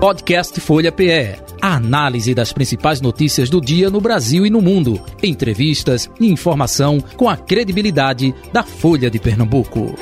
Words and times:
Podcast 0.00 0.58
Folha 0.62 0.90
PE. 0.90 1.36
A 1.60 1.76
análise 1.76 2.34
das 2.34 2.54
principais 2.54 3.02
notícias 3.02 3.50
do 3.50 3.60
dia 3.60 3.90
no 3.90 4.00
Brasil 4.00 4.46
e 4.46 4.50
no 4.50 4.62
mundo. 4.62 4.98
Entrevistas 5.22 6.10
e 6.18 6.26
informação 6.26 6.98
com 7.18 7.28
a 7.28 7.36
credibilidade 7.36 8.34
da 8.50 8.62
Folha 8.62 9.10
de 9.10 9.18
Pernambuco. 9.18 9.94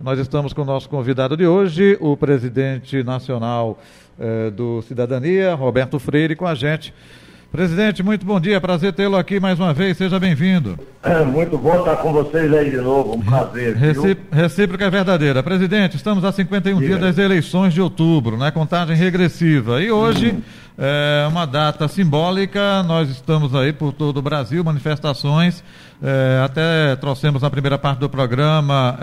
Nós 0.00 0.20
estamos 0.20 0.52
com 0.52 0.62
o 0.62 0.64
nosso 0.64 0.88
convidado 0.88 1.36
de 1.36 1.48
hoje, 1.48 1.98
o 2.00 2.16
presidente 2.16 3.02
nacional 3.02 3.76
eh, 4.20 4.50
do 4.52 4.82
Cidadania, 4.82 5.56
Roberto 5.56 5.98
Freire, 5.98 6.36
com 6.36 6.46
a 6.46 6.54
gente. 6.54 6.94
Presidente, 7.50 8.00
muito 8.00 8.24
bom 8.24 8.38
dia, 8.38 8.60
prazer 8.60 8.92
tê-lo 8.92 9.16
aqui 9.16 9.40
mais 9.40 9.58
uma 9.58 9.74
vez, 9.74 9.96
seja 9.96 10.20
bem-vindo. 10.20 10.78
É 11.02 11.22
muito 11.26 11.58
bom 11.58 11.80
estar 11.80 11.96
com 11.96 12.12
vocês 12.12 12.52
aí 12.52 12.70
de 12.70 12.76
novo, 12.76 13.16
um 13.16 13.20
prazer. 13.20 13.74
Recí 13.74 14.16
recíproca 14.30 14.84
é 14.84 14.90
verdadeira. 14.90 15.42
Presidente, 15.42 15.96
estamos 15.96 16.24
a 16.24 16.30
51 16.30 16.78
Diga. 16.78 16.86
dias 16.86 17.00
das 17.00 17.18
eleições 17.18 17.74
de 17.74 17.80
outubro, 17.80 18.36
né? 18.36 18.52
Contagem 18.52 18.94
regressiva. 18.94 19.82
E 19.82 19.90
hoje 19.90 20.38
é 20.78 21.26
uma 21.28 21.44
data 21.44 21.88
simbólica, 21.88 22.84
nós 22.84 23.10
estamos 23.10 23.52
aí 23.52 23.72
por 23.72 23.92
todo 23.92 24.18
o 24.18 24.22
Brasil, 24.22 24.62
manifestações, 24.62 25.64
é, 26.00 26.40
até 26.44 26.94
trouxemos 26.96 27.42
na 27.42 27.50
primeira 27.50 27.76
parte 27.76 27.98
do 27.98 28.08
programa 28.08 28.96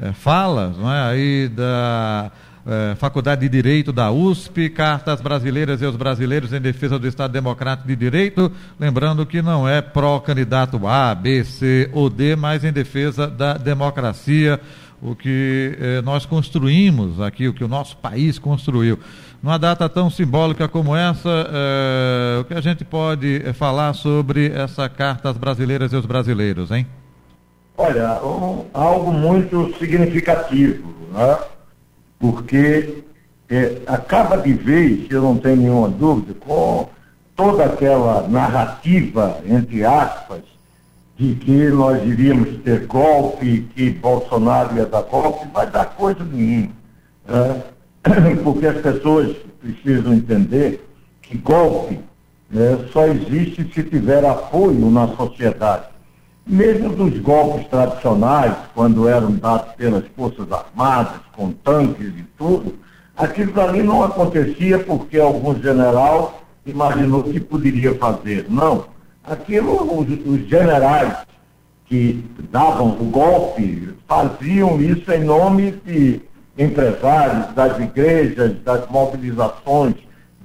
é 0.00 0.12
falas, 0.12 0.76
não 0.76 0.92
é? 0.92 1.02
Aí 1.02 1.48
da 1.48 2.30
é, 2.66 2.94
Faculdade 2.94 3.42
de 3.42 3.48
Direito 3.48 3.92
da 3.92 4.10
USP, 4.10 4.70
cartas 4.70 5.20
brasileiras 5.20 5.82
e 5.82 5.86
os 5.86 5.96
brasileiros 5.96 6.52
em 6.52 6.60
defesa 6.60 6.98
do 6.98 7.06
Estado 7.06 7.32
Democrático 7.32 7.86
de 7.86 7.94
Direito, 7.94 8.50
lembrando 8.80 9.26
que 9.26 9.42
não 9.42 9.68
é 9.68 9.82
pró-candidato 9.82 10.86
A, 10.86 11.14
B, 11.14 11.44
C 11.44 11.90
ou 11.92 12.08
D, 12.08 12.36
mas 12.36 12.64
em 12.64 12.72
defesa 12.72 13.26
da 13.26 13.54
democracia, 13.54 14.58
o 15.02 15.14
que 15.14 15.76
é, 15.78 16.02
nós 16.02 16.24
construímos 16.24 17.20
aqui, 17.20 17.46
o 17.48 17.52
que 17.52 17.62
o 17.62 17.68
nosso 17.68 17.96
país 17.98 18.38
construiu. 18.38 18.98
Numa 19.42 19.58
data 19.58 19.86
tão 19.90 20.08
simbólica 20.08 20.66
como 20.66 20.96
essa, 20.96 21.28
é, 21.28 22.40
o 22.40 22.44
que 22.44 22.54
a 22.54 22.62
gente 22.62 22.82
pode 22.82 23.40
falar 23.52 23.92
sobre 23.92 24.50
essa 24.50 24.88
Cartas 24.88 25.36
Brasileiras 25.36 25.92
e 25.92 25.96
os 25.96 26.06
Brasileiros, 26.06 26.70
hein? 26.70 26.86
Olha, 27.76 28.24
um, 28.24 28.64
algo 28.72 29.12
muito 29.12 29.74
significativo, 29.78 30.94
né? 31.12 31.36
Porque 32.24 33.04
é, 33.50 33.82
acaba 33.86 34.38
de 34.38 34.54
vez, 34.54 35.10
eu 35.10 35.20
não 35.20 35.36
tenho 35.36 35.56
nenhuma 35.56 35.90
dúvida, 35.90 36.32
com 36.40 36.88
toda 37.36 37.66
aquela 37.66 38.26
narrativa, 38.26 39.42
entre 39.46 39.84
aspas, 39.84 40.40
de 41.18 41.34
que 41.34 41.68
nós 41.68 42.02
iríamos 42.02 42.62
ter 42.62 42.86
golpe, 42.86 43.68
que 43.76 43.90
Bolsonaro 43.90 44.74
ia 44.74 44.86
dar 44.86 45.02
golpe, 45.02 45.46
vai 45.52 45.70
dar 45.70 45.84
coisa 45.84 46.24
nenhuma. 46.24 46.70
Né? 47.28 47.62
Porque 48.42 48.68
as 48.68 48.78
pessoas 48.78 49.36
precisam 49.60 50.14
entender 50.14 50.82
que 51.20 51.36
golpe 51.36 52.00
né, 52.50 52.88
só 52.90 53.06
existe 53.06 53.70
se 53.74 53.82
tiver 53.82 54.24
apoio 54.24 54.90
na 54.90 55.08
sociedade 55.08 55.93
mesmo 56.46 56.90
dos 56.90 57.18
golpes 57.20 57.66
tradicionais, 57.68 58.54
quando 58.74 59.08
eram 59.08 59.32
dados 59.32 59.74
pelas 59.74 60.04
Forças 60.16 60.50
Armadas, 60.50 61.20
com 61.32 61.52
tanques 61.52 62.08
e 62.08 62.24
tudo, 62.36 62.74
aquilo 63.16 63.58
ali 63.60 63.82
não 63.82 64.02
acontecia 64.02 64.78
porque 64.78 65.18
algum 65.18 65.54
general 65.60 66.42
imaginou 66.66 67.22
que 67.22 67.40
poderia 67.40 67.94
fazer. 67.94 68.46
Não. 68.48 68.86
Aquilo, 69.24 70.00
os, 70.00 70.08
os 70.26 70.48
generais 70.48 71.24
que 71.86 72.24
davam 72.50 72.90
o 73.00 73.04
golpe 73.04 73.94
faziam 74.06 74.80
isso 74.80 75.10
em 75.12 75.24
nome 75.24 75.72
de 75.84 76.20
empresários, 76.56 77.54
das 77.54 77.78
igrejas, 77.80 78.62
das 78.62 78.88
mobilizações 78.88 79.94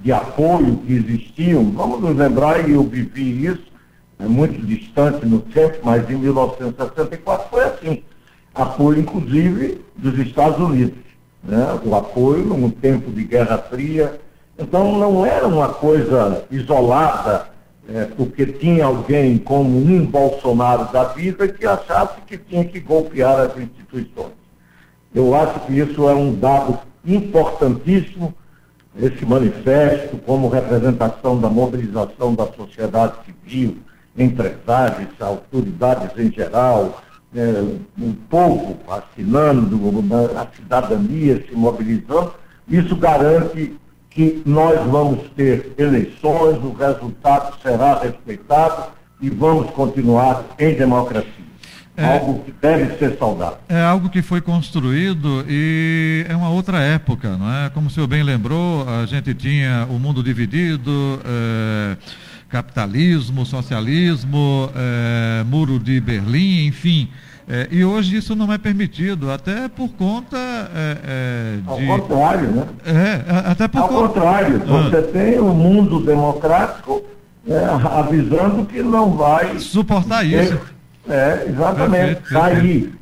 de 0.02 0.12
apoio 0.12 0.78
que 0.78 0.94
existiam. 0.94 1.70
Vamos 1.72 2.00
nos 2.00 2.16
lembrar, 2.16 2.68
e 2.68 2.72
eu 2.72 2.82
vivi 2.82 3.46
isso, 3.46 3.69
é 4.22 4.28
muito 4.28 4.64
distante 4.66 5.24
no 5.24 5.40
tempo, 5.40 5.78
mas 5.82 6.08
em 6.10 6.16
1964 6.16 7.48
foi 7.48 7.64
assim. 7.64 8.02
Apoio, 8.54 9.00
inclusive, 9.00 9.80
dos 9.96 10.18
Estados 10.18 10.58
Unidos. 10.58 10.98
Né? 11.42 11.80
O 11.84 11.94
apoio 11.94 12.44
num 12.44 12.70
tempo 12.70 13.10
de 13.10 13.24
Guerra 13.24 13.56
Fria. 13.58 14.20
Então, 14.58 14.98
não 14.98 15.24
era 15.24 15.46
uma 15.46 15.68
coisa 15.70 16.44
isolada, 16.50 17.48
é, 17.88 18.04
porque 18.04 18.44
tinha 18.44 18.84
alguém 18.84 19.38
como 19.38 19.78
um 19.78 20.04
Bolsonaro 20.04 20.92
da 20.92 21.04
vida 21.04 21.48
que 21.48 21.66
achasse 21.66 22.20
que 22.26 22.36
tinha 22.36 22.64
que 22.64 22.78
golpear 22.78 23.40
as 23.40 23.56
instituições. 23.56 24.34
Eu 25.14 25.34
acho 25.34 25.60
que 25.60 25.78
isso 25.78 26.08
é 26.08 26.14
um 26.14 26.34
dado 26.34 26.78
importantíssimo, 27.06 28.34
esse 28.98 29.24
manifesto, 29.24 30.18
como 30.18 30.48
representação 30.48 31.40
da 31.40 31.48
mobilização 31.48 32.34
da 32.34 32.46
sociedade 32.52 33.14
civil, 33.24 33.78
empresários, 34.20 35.08
autoridades 35.18 36.10
em 36.18 36.30
geral, 36.30 37.02
é, 37.34 37.64
o 37.98 38.12
povo 38.28 38.76
assinando, 38.88 39.80
a 40.36 40.46
cidadania 40.54 41.44
se 41.48 41.54
mobilizando, 41.54 42.34
isso 42.68 42.94
garante 42.96 43.76
que 44.10 44.42
nós 44.44 44.84
vamos 44.90 45.30
ter 45.36 45.72
eleições, 45.78 46.58
o 46.62 46.72
resultado 46.72 47.56
será 47.62 48.00
respeitado 48.00 48.90
e 49.20 49.30
vamos 49.30 49.70
continuar 49.70 50.44
em 50.58 50.74
democracia. 50.74 51.50
É, 51.96 52.18
algo 52.18 52.42
que 52.44 52.52
deve 52.52 52.96
ser 52.98 53.18
saudável. 53.18 53.58
É 53.68 53.82
algo 53.82 54.08
que 54.08 54.22
foi 54.22 54.40
construído 54.40 55.44
e 55.48 56.24
é 56.28 56.34
uma 56.34 56.48
outra 56.48 56.78
época, 56.80 57.36
não 57.36 57.52
é? 57.52 57.68
Como 57.70 57.88
o 57.88 57.90
senhor 57.90 58.06
bem 58.06 58.22
lembrou, 58.22 58.88
a 58.88 59.04
gente 59.06 59.34
tinha 59.34 59.86
o 59.90 59.98
mundo 59.98 60.22
dividido. 60.22 61.20
É 61.24 62.29
capitalismo, 62.50 63.46
socialismo, 63.46 64.68
é, 64.74 65.44
muro 65.44 65.78
de 65.78 66.00
Berlim, 66.00 66.66
enfim. 66.66 67.08
É, 67.48 67.68
e 67.70 67.84
hoje 67.84 68.16
isso 68.16 68.36
não 68.36 68.52
é 68.52 68.58
permitido, 68.58 69.30
até 69.30 69.68
por 69.68 69.88
conta 69.90 70.36
é, 70.36 71.58
de... 71.76 71.90
Ao 71.90 71.98
contrário, 71.98 72.48
né? 72.48 72.64
É, 72.84 73.50
até 73.50 73.66
por 73.66 73.80
Ao 73.80 73.88
contrário, 73.88 74.62
ah. 74.62 74.66
você 74.66 75.02
tem 75.02 75.38
o 75.38 75.46
um 75.46 75.54
mundo 75.54 76.00
democrático 76.00 77.02
avisando 77.96 78.66
que 78.66 78.82
não 78.82 79.12
vai... 79.16 79.58
Suportar 79.58 80.24
isso. 80.24 80.60
É, 81.08 81.46
exatamente, 81.48 82.20
cair. 82.22 82.92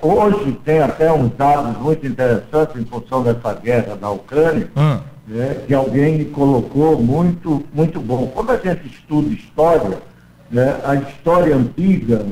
hoje 0.00 0.58
tem 0.64 0.78
até 0.78 1.12
uns 1.12 1.32
dados 1.36 1.76
muito 1.78 2.06
interessantes 2.06 2.80
em 2.80 2.84
função 2.86 3.22
dessa 3.22 3.52
guerra 3.54 3.96
da 3.96 4.08
Ucrânia, 4.10 4.70
ah 4.76 5.00
né, 5.26 5.62
que 5.66 5.74
alguém 5.74 6.24
colocou 6.26 7.00
muito, 7.00 7.64
muito 7.72 8.00
bom. 8.00 8.26
Quando 8.34 8.50
a 8.50 8.56
gente 8.56 8.86
estuda 8.86 9.28
história, 9.32 9.98
né, 10.50 10.80
a 10.84 10.94
história 10.96 11.56
antiga, 11.56 12.24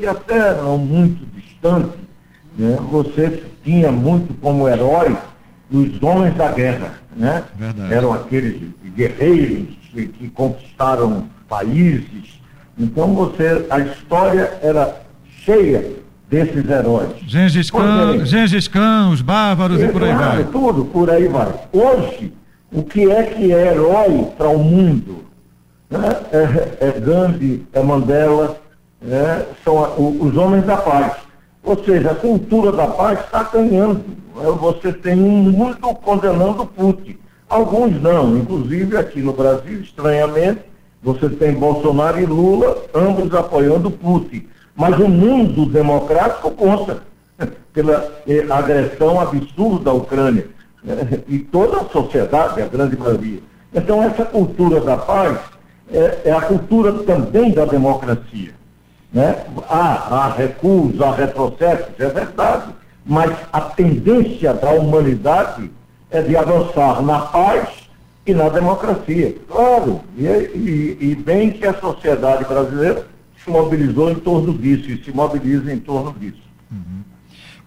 e 0.00 0.06
até 0.06 0.54
não 0.54 0.78
muito 0.78 1.26
distante, 1.34 1.98
né, 2.56 2.78
você 2.90 3.42
tinha 3.64 3.90
muito 3.90 4.32
como 4.40 4.68
herói 4.68 5.16
os 5.70 6.02
homens 6.02 6.34
da 6.36 6.52
guerra. 6.52 6.94
Né? 7.14 7.44
Eram 7.90 8.12
aqueles 8.12 8.60
guerreiros 8.94 9.74
que, 9.92 10.06
que 10.06 10.30
conquistaram 10.30 11.28
países. 11.48 12.40
Então 12.78 13.12
você, 13.14 13.66
a 13.68 13.80
história 13.80 14.58
era 14.62 15.02
cheia 15.44 15.98
desses 16.28 16.68
heróis. 16.68 17.10
Gengis 17.26 17.70
Khan, 17.70 18.24
Gengis 18.24 18.68
Khan 18.68 19.10
os 19.10 19.22
bárbaros 19.22 19.80
e 19.80 19.88
por 19.88 20.04
aí 20.04 20.14
vai. 20.14 20.44
Tudo, 20.44 20.84
por 20.84 21.10
aí 21.10 21.26
vai. 21.26 21.52
Hoje, 21.72 22.32
o 22.70 22.82
que 22.82 23.10
é 23.10 23.22
que 23.22 23.52
é 23.52 23.72
herói 23.72 24.28
para 24.36 24.48
o 24.48 24.58
mundo? 24.58 25.24
Né? 25.90 26.16
É, 26.32 26.88
é, 26.88 27.00
Gandhi, 27.00 27.66
é 27.72 27.82
Mandela, 27.82 28.60
né? 29.00 29.46
são 29.64 29.82
a, 29.82 29.88
o, 29.90 30.26
os 30.26 30.36
homens 30.36 30.66
da 30.66 30.76
paz. 30.76 31.12
Ou 31.62 31.82
seja, 31.82 32.10
a 32.10 32.14
cultura 32.14 32.72
da 32.72 32.86
paz 32.86 33.20
está 33.20 33.42
ganhando. 33.44 34.04
Né? 34.36 34.50
Você 34.60 34.92
tem 34.92 35.18
um 35.18 35.50
mundo 35.50 35.94
condenando 36.02 36.66
Putin. 36.66 37.16
Alguns 37.48 38.00
não, 38.02 38.36
inclusive 38.36 38.98
aqui 38.98 39.22
no 39.22 39.32
Brasil, 39.32 39.80
estranhamente, 39.80 40.60
você 41.02 41.30
tem 41.30 41.54
Bolsonaro 41.54 42.20
e 42.20 42.26
Lula, 42.26 42.76
ambos 42.94 43.34
apoiando 43.34 43.90
Putin. 43.90 44.46
Mas 44.78 44.96
o 45.00 45.08
mundo 45.08 45.66
democrático 45.66 46.52
conta 46.52 47.02
pela 47.74 48.12
eh, 48.28 48.46
agressão 48.48 49.20
absurda 49.20 49.90
à 49.90 49.92
Ucrânia. 49.92 50.46
Né? 50.84 51.20
E 51.26 51.40
toda 51.40 51.78
a 51.78 51.84
sociedade, 51.86 52.62
a 52.62 52.68
grande 52.68 52.96
maioria. 52.96 53.40
Então, 53.74 54.00
essa 54.04 54.24
cultura 54.24 54.80
da 54.80 54.96
paz 54.96 55.36
é, 55.92 56.20
é 56.26 56.32
a 56.32 56.40
cultura 56.42 56.92
também 57.02 57.50
da 57.50 57.64
democracia. 57.64 58.54
Né? 59.12 59.44
Há, 59.68 60.14
há 60.14 60.28
recuos, 60.28 61.00
há 61.02 61.10
retrocessos, 61.10 61.98
é 61.98 62.08
verdade, 62.08 62.72
mas 63.04 63.32
a 63.52 63.60
tendência 63.60 64.54
da 64.54 64.70
humanidade 64.70 65.72
é 66.08 66.22
de 66.22 66.36
avançar 66.36 67.02
na 67.02 67.18
paz 67.22 67.68
e 68.24 68.32
na 68.32 68.48
democracia. 68.48 69.34
Claro, 69.48 70.02
e, 70.16 70.24
e, 70.24 70.98
e 71.00 71.14
bem 71.16 71.50
que 71.50 71.66
a 71.66 71.74
sociedade 71.74 72.44
brasileira 72.44 73.06
mobilizou 73.48 74.10
em 74.10 74.16
torno 74.16 74.52
disso 74.52 74.90
e 74.90 75.02
se 75.02 75.12
mobiliza 75.12 75.72
em 75.72 75.80
torno 75.80 76.14
disso. 76.18 76.42
Uhum. 76.70 77.02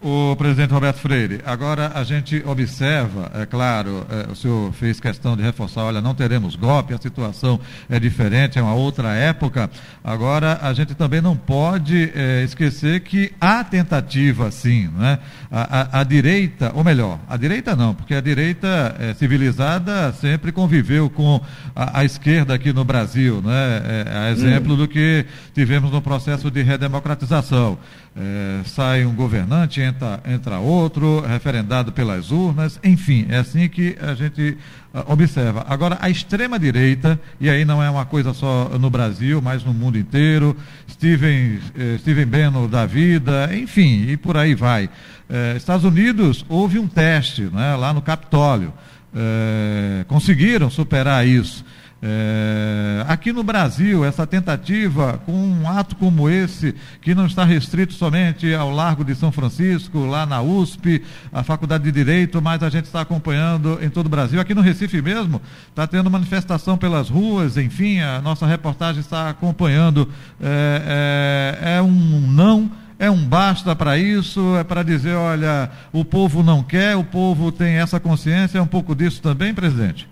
O 0.04 0.36
presidente 0.36 0.74
Roberto 0.74 0.98
Freire, 0.98 1.42
agora 1.46 1.92
a 1.94 2.04
gente 2.04 2.42
observa, 2.48 3.32
é 3.36 3.46
claro, 3.46 4.04
é, 4.10 4.32
o 4.32 4.36
senhor 4.36 4.74
fez 4.74 5.00
questão 5.00 5.38
de 5.38 5.44
reforçar, 5.44 5.84
olha, 5.84 6.02
não 6.02 6.16
teremos 6.16 6.56
golpe, 6.56 6.92
a 6.92 6.98
situação 6.98 7.60
é 7.88 8.00
diferente, 8.00 8.58
é 8.58 8.64
uma 8.64 8.74
outra 8.74 9.14
época. 9.14 9.70
Agora, 10.04 10.58
a 10.64 10.74
gente 10.74 10.96
também 10.96 11.22
não 11.22 11.38
pode 11.38 12.12
é, 12.16 12.44
esquecer 12.44 13.02
que 13.02 13.32
há 13.40 13.64
tentativa, 13.64 14.50
sim, 14.50 14.90
né? 14.98 15.20
A, 15.52 15.82
a, 15.82 16.00
a, 16.00 16.04
direita, 16.04 16.72
ou 16.74 16.84
melhor, 16.84 17.20
a 17.30 17.38
direita 17.38 17.76
não, 17.76 17.94
porque 17.94 18.16
a 18.16 18.22
direita 18.22 18.96
é, 19.00 19.14
civilizada 19.14 20.12
sempre 20.14 20.52
conviveu 20.52 21.12
com 21.12 21.40
a, 21.76 22.00
a, 22.00 22.06
esquerda 22.06 22.56
aqui 22.56 22.74
no 22.74 22.84
Brasil, 22.84 23.40
né? 23.40 24.06
É, 24.08 24.18
a 24.18 24.32
exemplo 24.32 24.74
hum. 24.74 24.78
do 24.78 24.88
que 24.88 25.28
tivemos 25.54 25.92
no 25.92 26.02
processo 26.02 26.50
de 26.50 26.64
redemocratização. 26.64 27.78
É, 28.14 28.62
sai 28.66 29.06
um 29.06 29.16
governante, 29.16 29.80
entra, 29.80 29.91
entra 30.26 30.60
outro, 30.60 31.22
referendado 31.22 31.92
pelas 31.92 32.32
urnas, 32.32 32.80
enfim, 32.84 33.26
é 33.30 33.38
assim 33.38 33.68
que 33.70 33.98
a 34.02 34.14
gente 34.14 34.58
uh, 34.94 35.12
observa. 35.12 35.66
Agora, 35.68 35.98
a 36.02 36.10
extrema-direita, 36.10 37.20
e 37.40 37.50
aí 37.50 37.66
não 37.66 37.82
é 37.82 37.90
uma 37.90 38.06
coisa 38.06 38.34
só 38.34 38.70
no 38.80 38.90
Brasil, 38.90 39.42
mas 39.42 39.64
no 39.64 39.74
mundo 39.74 39.98
inteiro, 39.98 40.56
Steven, 40.90 41.60
eh, 41.78 41.98
Steven 42.00 42.26
Bannon 42.26 42.68
da 42.68 42.86
vida, 42.86 43.50
enfim, 43.56 44.06
e 44.10 44.18
por 44.18 44.38
aí 44.38 44.54
vai. 44.54 44.90
Eh, 45.30 45.56
Estados 45.58 45.86
Unidos, 45.86 46.46
houve 46.50 46.78
um 46.78 46.88
teste 46.88 47.44
né, 47.44 47.76
lá 47.76 47.94
no 47.94 48.02
Capitólio, 48.02 48.74
eh, 49.16 50.06
conseguiram 50.08 50.70
superar 50.70 51.26
isso. 51.28 51.66
É, 52.04 53.06
aqui 53.08 53.32
no 53.32 53.44
Brasil, 53.44 54.04
essa 54.04 54.26
tentativa, 54.26 55.20
com 55.24 55.34
um 55.34 55.70
ato 55.70 55.96
como 55.96 56.28
esse, 56.28 56.74
que 57.00 57.14
não 57.14 57.28
está 57.28 57.44
restrito 57.44 57.94
somente 57.94 58.52
ao 58.56 58.72
Largo 58.72 59.06
de 59.06 59.14
São 59.14 59.32
Francisco, 59.32 60.00
lá 60.06 60.26
na 60.26 60.42
USP, 60.42 61.04
a 61.32 61.44
Faculdade 61.44 61.84
de 61.84 61.92
Direito, 61.92 62.42
mas 62.42 62.64
a 62.64 62.70
gente 62.70 62.86
está 62.86 63.02
acompanhando 63.02 63.78
em 63.84 63.90
todo 63.90 64.08
o 64.08 64.10
Brasil. 64.10 64.42
Aqui 64.42 64.56
no 64.56 64.62
Recife 64.62 65.00
mesmo, 65.00 65.40
está 65.70 65.86
tendo 65.86 66.10
manifestação 66.10 66.76
pelas 66.76 67.08
ruas, 67.08 67.56
enfim, 67.56 68.00
a 68.00 68.20
nossa 68.20 68.48
reportagem 68.48 69.02
está 69.02 69.30
acompanhando. 69.30 70.10
É, 70.42 71.60
é, 71.62 71.76
é 71.78 71.82
um 71.82 72.22
não 72.32 72.72
é 72.98 73.10
um 73.10 73.26
basta 73.26 73.76
para 73.76 73.98
isso, 73.98 74.56
é 74.58 74.64
para 74.64 74.84
dizer, 74.84 75.16
olha, 75.16 75.72
o 75.92 76.06
povo 76.06 76.44
não 76.44 76.62
quer, 76.62 76.96
o 76.96 77.04
povo 77.04 77.52
tem 77.52 77.78
essa 77.78 78.00
consciência, 78.00 78.60
é 78.60 78.62
um 78.62 78.68
pouco 78.68 78.94
disso 78.94 79.24
também, 79.24 79.56
presidente? 79.56 80.08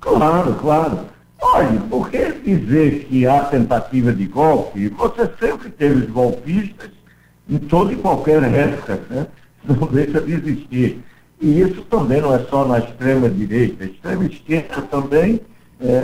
Claro, 0.00 0.54
claro. 0.54 1.00
Olha, 1.42 1.80
por 1.88 2.10
que 2.10 2.32
dizer 2.44 3.04
que 3.04 3.26
há 3.26 3.44
tentativa 3.44 4.12
de 4.12 4.26
golpe? 4.26 4.88
Você 4.88 5.30
sempre 5.40 5.70
teve 5.70 6.06
golpistas 6.06 6.90
em 7.48 7.58
toda 7.58 7.92
e 7.92 7.96
qualquer 7.96 8.42
época, 8.42 9.00
né? 9.08 9.26
não 9.64 9.86
deixa 9.88 10.20
de 10.20 10.32
existir. 10.34 11.02
E 11.40 11.60
isso 11.60 11.82
também 11.82 12.20
não 12.20 12.34
é 12.34 12.40
só 12.44 12.66
na 12.66 12.78
extrema-direita. 12.78 13.84
A 13.84 13.86
extrema-esquerda 13.86 14.82
também, 14.82 15.40
é, 15.80 16.02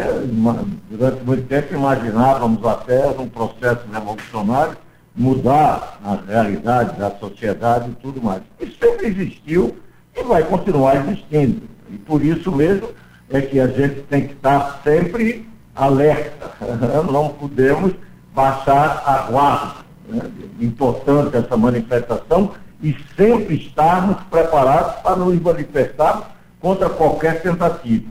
durante 0.90 1.24
muito 1.24 1.46
tempo, 1.46 1.74
imaginávamos 1.74 2.64
até 2.64 3.06
um 3.08 3.28
processo 3.28 3.82
revolucionário 3.92 4.76
mudar 5.14 5.98
a 6.04 6.18
realidade 6.26 6.98
da 6.98 7.10
sociedade 7.10 7.90
e 7.90 7.94
tudo 7.94 8.22
mais. 8.22 8.42
Isso 8.60 8.76
sempre 8.78 9.06
existiu 9.08 9.76
e 10.14 10.22
vai 10.22 10.42
continuar 10.42 10.96
existindo. 10.96 11.62
E 11.90 11.96
por 11.98 12.22
isso 12.22 12.50
mesmo 12.50 12.88
é 13.30 13.40
que 13.40 13.58
a 13.58 13.66
gente 13.66 14.02
tem 14.02 14.26
que 14.26 14.34
estar 14.34 14.80
sempre 14.82 15.48
alerta. 15.74 16.52
Não 17.10 17.30
podemos 17.30 17.92
baixar 18.34 19.02
a 19.04 19.30
guarda. 19.30 19.74
Né? 20.08 20.22
Importante 20.60 21.36
essa 21.36 21.56
manifestação 21.56 22.52
e 22.82 22.94
sempre 23.16 23.56
estarmos 23.56 24.16
preparados 24.30 25.00
para 25.02 25.16
nos 25.16 25.40
manifestar 25.40 26.36
contra 26.60 26.88
qualquer 26.88 27.42
tentativa. 27.42 28.04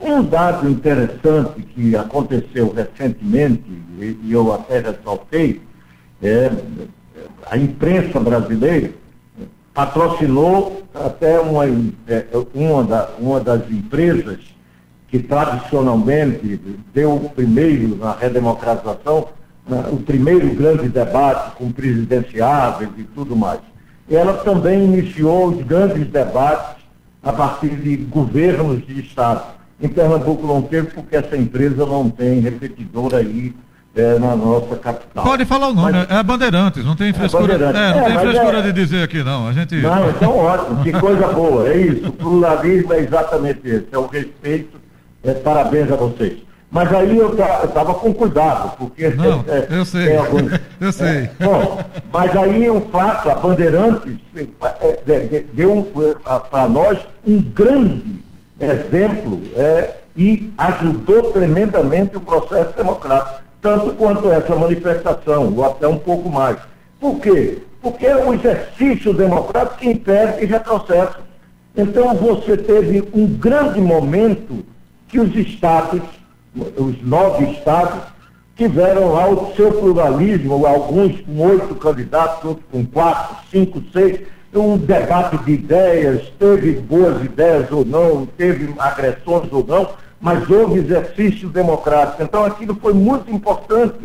Um 0.00 0.22
dado 0.22 0.68
interessante 0.68 1.62
que 1.62 1.96
aconteceu 1.96 2.72
recentemente, 2.72 3.64
e 3.98 4.32
eu 4.32 4.52
até 4.52 4.80
ressaltei, 4.80 5.62
é 6.22 6.50
a 7.50 7.56
imprensa 7.56 8.18
brasileira 8.20 8.92
patrocinou 9.74 10.84
até 10.94 11.40
uma, 11.40 11.66
é, 11.66 12.26
uma, 12.54 12.84
da, 12.84 13.10
uma 13.18 13.40
das 13.40 13.68
empresas 13.68 14.38
que 15.08 15.18
tradicionalmente 15.18 16.60
deu 16.94 17.16
o 17.16 17.28
primeiro 17.28 17.96
na 17.96 18.12
redemocratização, 18.12 19.28
o 19.92 19.96
primeiro 19.96 20.54
grande 20.54 20.88
debate 20.88 21.56
com 21.56 21.72
presidenciáveis 21.72 22.90
e 22.96 23.02
tudo 23.02 23.34
mais. 23.34 23.60
Ela 24.08 24.34
também 24.34 24.84
iniciou 24.84 25.48
os 25.48 25.64
grandes 25.64 26.06
debates 26.08 26.84
a 27.22 27.32
partir 27.32 27.70
de 27.76 27.96
governos 27.96 28.86
de 28.86 29.00
Estado. 29.00 29.54
Em 29.80 29.88
Pernambuco 29.88 30.46
não 30.46 30.62
teve, 30.62 30.88
porque 30.88 31.16
essa 31.16 31.36
empresa 31.36 31.86
não 31.86 32.10
tem 32.10 32.40
repetidor 32.40 33.14
aí 33.14 33.54
é, 33.96 34.18
na 34.18 34.34
nossa 34.34 34.76
capital. 34.76 35.24
Pode 35.24 35.44
falar 35.44 35.68
o 35.68 35.74
nome, 35.74 35.92
mas, 35.92 36.10
é 36.10 36.22
Bandeirantes, 36.22 36.84
não 36.84 36.96
tem 36.96 37.10
é 37.10 37.12
frescura, 37.12 37.54
é, 37.54 37.58
não 37.58 37.68
é, 37.68 38.04
tem 38.04 38.18
frescura 38.18 38.62
de 38.62 38.72
dizer 38.72 39.02
aqui 39.02 39.22
não. 39.22 39.48
A 39.48 39.52
gente... 39.52 39.76
Não, 39.76 40.10
então 40.10 40.36
ótimo, 40.36 40.82
que 40.82 40.92
coisa 40.92 41.28
boa, 41.28 41.68
é 41.68 41.76
isso. 41.76 42.08
O 42.08 42.12
pluralismo 42.12 42.92
é 42.92 43.00
exatamente 43.00 43.60
esse, 43.64 43.86
é 43.92 43.98
o 43.98 44.06
respeito 44.06 44.84
é, 45.24 45.32
parabéns 45.32 45.90
a 45.90 45.96
vocês. 45.96 46.38
Mas 46.70 46.92
aí 46.92 47.16
eu 47.16 47.32
estava 47.32 47.94
com 47.94 48.12
cuidado, 48.12 48.76
porque. 48.76 49.08
Não, 49.10 49.44
é, 49.46 49.68
eu 49.70 49.84
sei. 49.84 50.16
Alguns, 50.16 50.52
eu 50.80 50.92
sei. 50.92 51.08
É, 51.08 51.30
bom, 51.40 51.80
mas 52.12 52.36
aí 52.36 52.68
um 52.68 52.80
fato, 52.80 53.30
a 53.30 53.36
Bandeirantes 53.36 54.16
é, 54.34 54.42
é, 55.06 55.44
deu 55.52 55.88
para 56.50 56.68
nós 56.68 56.98
um 57.24 57.40
grande 57.40 58.24
exemplo 58.60 59.40
é, 59.54 59.94
e 60.16 60.52
ajudou 60.58 61.32
tremendamente 61.32 62.16
o 62.16 62.20
processo 62.20 62.76
democrático, 62.76 63.43
tanto 63.64 63.94
quanto 63.94 64.30
essa 64.30 64.54
manifestação, 64.54 65.54
ou 65.56 65.64
até 65.64 65.88
um 65.88 65.96
pouco 65.96 66.28
mais. 66.28 66.58
Por 67.00 67.18
quê? 67.18 67.62
Porque 67.80 68.06
é 68.06 68.14
o 68.14 68.34
exercício 68.34 69.14
democrático 69.14 69.78
que 69.78 69.88
impede 69.88 70.44
retrocesso. 70.44 71.16
Então 71.74 72.14
você 72.14 72.58
teve 72.58 73.08
um 73.14 73.26
grande 73.26 73.80
momento 73.80 74.62
que 75.08 75.18
os 75.18 75.34
estados, 75.34 76.02
os 76.76 77.02
nove 77.02 77.52
estados, 77.52 78.02
tiveram 78.54 79.12
lá 79.12 79.30
o 79.30 79.54
seu 79.56 79.72
pluralismo, 79.72 80.66
alguns 80.66 81.18
com 81.22 81.40
oito 81.46 81.74
candidatos, 81.76 82.44
outros 82.44 82.66
com 82.70 82.84
quatro, 82.84 83.36
cinco, 83.50 83.82
seis, 83.94 84.20
um 84.54 84.76
debate 84.76 85.38
de 85.38 85.52
ideias, 85.52 86.28
teve 86.38 86.74
boas 86.74 87.24
ideias 87.24 87.72
ou 87.72 87.82
não, 87.82 88.26
teve 88.26 88.72
agressões 88.78 89.50
ou 89.50 89.64
não, 89.66 89.88
mas 90.24 90.48
houve 90.48 90.78
exercício 90.78 91.50
democrático. 91.50 92.22
Então 92.22 92.46
aquilo 92.46 92.74
foi 92.80 92.94
muito 92.94 93.30
importante, 93.30 93.98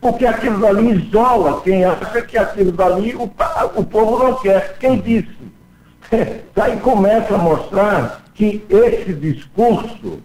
porque 0.00 0.26
aquilo 0.26 0.58
dali 0.58 0.90
isola 0.90 1.60
quem 1.62 1.84
acha 1.84 2.20
que 2.22 2.36
aquilo 2.36 2.72
dali 2.72 3.14
o, 3.14 3.30
o 3.76 3.84
povo 3.84 4.18
não 4.18 4.34
quer. 4.34 4.76
Quem 4.80 4.98
disse? 4.98 5.30
Daí 6.56 6.76
começa 6.78 7.36
a 7.36 7.38
mostrar 7.38 8.24
que 8.34 8.64
esse 8.68 9.12
discurso 9.12 10.18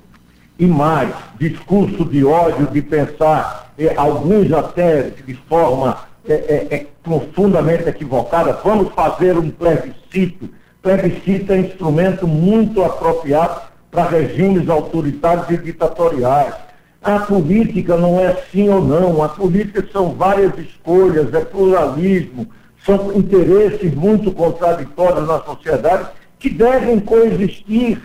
e 0.57 0.65
mais, 0.65 1.13
discurso 1.37 2.03
de 2.05 2.25
ódio, 2.25 2.65
de 2.65 2.81
pensar, 2.81 3.71
eh, 3.77 3.93
alguns 3.95 4.51
até 4.51 5.11
de 5.11 5.35
forma 5.47 5.95
é, 6.27 6.87
profundamente 7.03 7.87
equivocada, 7.87 8.59
vamos 8.63 8.91
fazer 8.93 9.37
um 9.37 9.51
plebiscito. 9.51 10.49
Plebiscito 10.81 11.53
é 11.53 11.59
instrumento 11.59 12.27
muito 12.27 12.83
apropriado 12.83 13.68
para 13.91 14.09
regimes 14.09 14.69
autoritários 14.69 15.49
e 15.49 15.57
ditatoriais. 15.57 16.53
A 17.01 17.19
política 17.19 17.95
não 17.95 18.19
é 18.19 18.35
sim 18.51 18.69
ou 18.69 18.83
não, 18.83 19.23
a 19.23 19.29
política 19.29 19.87
são 19.91 20.13
várias 20.15 20.57
escolhas, 20.57 21.33
é 21.33 21.39
pluralismo, 21.45 22.47
são 22.85 23.13
interesses 23.13 23.93
muito 23.93 24.31
contraditórios 24.31 25.27
na 25.27 25.39
sociedade 25.39 26.09
que 26.37 26.49
devem 26.49 26.99
coexistir 26.99 28.01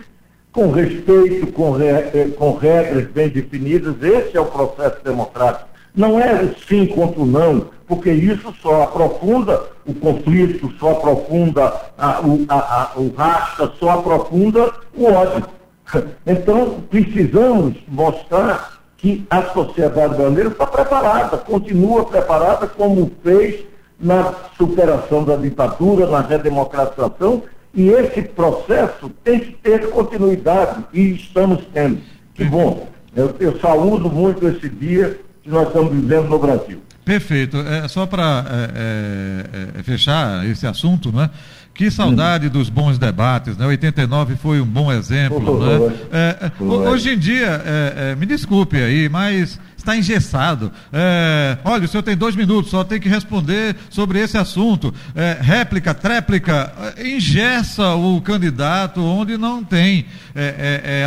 com 0.51 0.71
respeito, 0.71 1.47
com, 1.47 1.71
re, 1.71 1.87
eh, 1.87 2.29
com 2.37 2.55
regras 2.55 3.07
bem 3.11 3.27
definidas. 3.27 3.95
Esse 4.01 4.37
é 4.37 4.41
o 4.41 4.45
processo 4.45 5.03
democrático. 5.03 5.67
Não 5.93 6.19
é 6.19 6.53
sim 6.67 6.85
contra 6.87 7.21
o 7.21 7.25
não, 7.25 7.69
porque 7.87 8.11
isso 8.11 8.53
só 8.61 8.83
aprofunda 8.83 9.63
o 9.85 9.93
conflito, 9.93 10.73
só 10.79 10.91
aprofunda 10.91 11.73
a, 11.97 12.21
o, 12.21 12.45
a, 12.49 12.55
a, 12.55 12.99
o 12.99 13.13
rasta, 13.15 13.71
só 13.79 13.91
aprofunda 13.91 14.73
o 14.93 15.05
ódio. 15.05 15.45
Então, 16.25 16.81
precisamos 16.89 17.75
mostrar 17.87 18.81
que 18.97 19.25
a 19.29 19.43
sociedade 19.43 20.15
brasileira 20.15 20.49
está 20.49 20.65
preparada, 20.65 21.37
continua 21.37 22.05
preparada, 22.05 22.67
como 22.67 23.11
fez 23.23 23.63
na 23.99 24.33
superação 24.57 25.23
da 25.23 25.35
ditadura, 25.35 26.07
na 26.07 26.21
redemocratização 26.21 27.43
e 27.75 27.89
esse 27.89 28.21
processo 28.21 29.09
tem 29.23 29.39
que 29.39 29.51
ter 29.51 29.89
continuidade, 29.89 30.85
e 30.93 31.13
estamos 31.15 31.61
tendo. 31.73 31.99
Que 32.33 32.45
bom. 32.45 32.87
Eu, 33.13 33.35
eu 33.39 33.59
saúdo 33.59 34.09
muito 34.09 34.47
esse 34.47 34.69
dia 34.69 35.19
que 35.43 35.49
nós 35.49 35.67
estamos 35.67 35.91
vivendo 35.91 36.29
no 36.29 36.39
Brasil. 36.39 36.81
Perfeito. 37.03 37.57
É, 37.57 37.87
só 37.87 38.05
para 38.05 38.45
é, 38.49 39.75
é, 39.75 39.79
é, 39.79 39.83
fechar 39.83 40.45
esse 40.47 40.65
assunto, 40.65 41.11
né? 41.11 41.29
Que 41.75 41.91
saudade 41.91 42.47
dos 42.47 42.69
bons 42.69 42.97
debates, 42.97 43.57
né? 43.57 43.65
89 43.65 44.37
foi 44.37 44.61
um 44.61 44.65
bom 44.65 44.89
exemplo, 44.89 45.59
né? 45.59 45.93
É, 46.09 46.45
é, 46.45 46.63
hoje 46.63 47.11
em 47.11 47.17
dia, 47.17 47.61
é, 47.65 48.11
é, 48.11 48.15
me 48.15 48.25
desculpe 48.25 48.77
aí, 48.77 49.09
mas 49.09 49.59
está 49.75 49.97
engessado. 49.97 50.71
É, 50.93 51.57
olha, 51.65 51.83
o 51.83 51.87
senhor 51.89 52.01
tem 52.01 52.15
dois 52.15 52.33
minutos, 52.33 52.71
só 52.71 52.85
tem 52.85 52.97
que 52.97 53.09
responder 53.09 53.75
sobre 53.89 54.19
esse 54.19 54.37
assunto. 54.37 54.93
É, 55.13 55.37
réplica, 55.41 55.93
tréplica, 55.93 56.73
engessa 56.97 57.93
o 57.93 58.21
candidato 58.21 59.03
onde 59.03 59.37
não 59.37 59.61
tem 59.61 60.05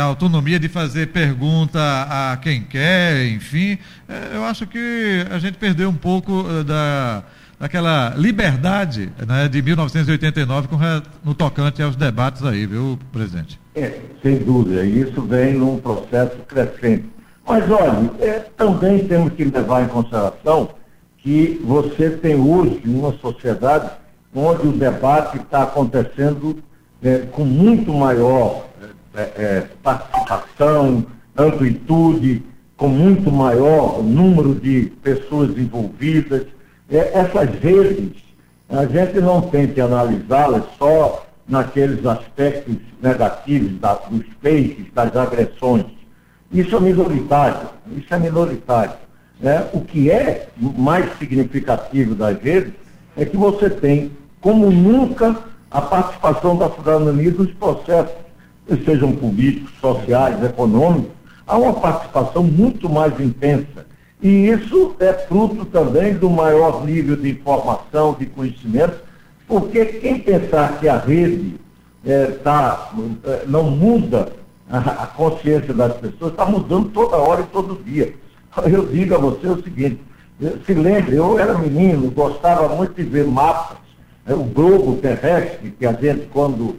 autonomia 0.03 0.59
de 0.59 0.67
fazer 0.67 1.07
pergunta 1.07 1.79
a 1.81 2.37
quem 2.37 2.61
quer, 2.61 3.25
enfim. 3.27 3.77
eu 4.33 4.45
acho 4.45 4.67
que 4.67 5.25
a 5.31 5.39
gente 5.39 5.57
perdeu 5.57 5.89
um 5.89 5.95
pouco 5.95 6.43
da 6.63 7.23
daquela 7.59 8.13
liberdade 8.15 9.11
né, 9.27 9.47
de 9.49 9.61
1989 9.61 10.67
com, 10.69 10.77
no 11.23 11.35
tocante 11.35 11.83
aos 11.83 11.95
debates 11.95 12.43
aí, 12.43 12.65
viu, 12.65 12.97
presidente? 13.11 13.59
É, 13.75 13.99
sem 14.23 14.37
dúvida, 14.37 14.85
isso 14.85 15.21
vem 15.23 15.55
num 15.55 15.77
processo 15.77 16.37
crescente. 16.47 17.05
Mas 17.45 17.69
olha, 17.69 18.11
é, 18.21 18.39
também 18.55 19.05
temos 19.05 19.33
que 19.33 19.43
levar 19.43 19.83
em 19.83 19.87
consideração 19.87 20.69
que 21.17 21.59
você 21.65 22.11
tem 22.11 22.35
hoje 22.35 22.81
uma 22.85 23.11
sociedade 23.17 23.91
onde 24.33 24.67
o 24.67 24.71
debate 24.71 25.37
está 25.37 25.63
acontecendo 25.63 26.63
é, 27.03 27.19
com 27.31 27.43
muito 27.43 27.93
maior 27.93 28.67
é, 29.13 29.21
é 29.21 29.67
participação, 29.83 31.05
amplitude, 31.35 32.43
com 32.77 32.87
muito 32.87 33.29
maior 33.31 34.01
número 34.01 34.55
de 34.55 34.91
pessoas 35.01 35.57
envolvidas 35.57 36.45
essas 36.89 37.49
redes, 37.61 38.11
a 38.69 38.85
gente 38.85 39.19
não 39.19 39.41
tem 39.41 39.67
que 39.67 39.79
analisá-las 39.79 40.63
só 40.77 41.25
naqueles 41.47 42.05
aspectos 42.05 42.75
negativos 43.01 43.79
da, 43.79 43.93
dos 43.93 44.25
fakes, 44.41 44.85
das 44.93 45.15
agressões. 45.15 45.85
Isso 46.51 46.75
é 46.75 46.79
minoritário, 46.79 47.69
isso 47.95 48.13
é 48.13 48.19
minoritário. 48.19 48.93
Né? 49.39 49.67
O 49.73 49.81
que 49.81 50.11
é 50.11 50.47
mais 50.59 51.17
significativo 51.17 52.13
das 52.15 52.39
redes 52.41 52.73
é 53.15 53.25
que 53.25 53.37
você 53.37 53.69
tem, 53.69 54.11
como 54.41 54.69
nunca, 54.71 55.35
a 55.71 55.81
participação 55.81 56.57
da 56.57 56.69
cidadania 56.69 57.31
dos 57.31 57.51
processos, 57.53 58.15
sejam 58.85 59.11
políticos, 59.13 59.71
sociais, 59.79 60.43
econômicos, 60.43 61.11
há 61.45 61.57
uma 61.57 61.73
participação 61.73 62.43
muito 62.43 62.87
mais 62.89 63.19
intensa. 63.19 63.85
E 64.21 64.47
isso 64.47 64.95
é 64.99 65.13
fruto 65.13 65.65
também 65.65 66.13
do 66.13 66.29
maior 66.29 66.85
nível 66.85 67.15
de 67.15 67.29
informação, 67.29 68.15
de 68.19 68.25
conhecimento, 68.25 68.97
porque 69.47 69.85
quem 69.85 70.19
pensar 70.19 70.79
que 70.79 70.89
a 70.89 70.97
rede 70.97 71.55
é, 72.05 72.25
tá, 72.43 72.91
é, 73.23 73.43
não 73.47 73.71
muda 73.71 74.33
a, 74.69 74.77
a 74.77 75.07
consciência 75.07 75.73
das 75.73 75.93
pessoas, 75.97 76.31
está 76.31 76.45
mudando 76.45 76.89
toda 76.89 77.17
hora 77.17 77.41
e 77.41 77.45
todo 77.45 77.83
dia. 77.83 78.13
Eu 78.65 78.85
digo 78.87 79.15
a 79.15 79.17
você 79.17 79.47
o 79.47 79.63
seguinte, 79.63 80.01
se 80.65 80.73
lembre, 80.73 81.15
eu 81.15 81.37
era 81.39 81.57
menino, 81.57 82.11
gostava 82.11 82.75
muito 82.75 82.93
de 82.93 83.03
ver 83.03 83.25
mapas, 83.25 83.77
o 84.27 84.43
globo 84.43 84.97
terrestre, 84.97 85.71
que 85.71 85.85
a 85.85 85.93
gente 85.93 86.27
quando 86.27 86.75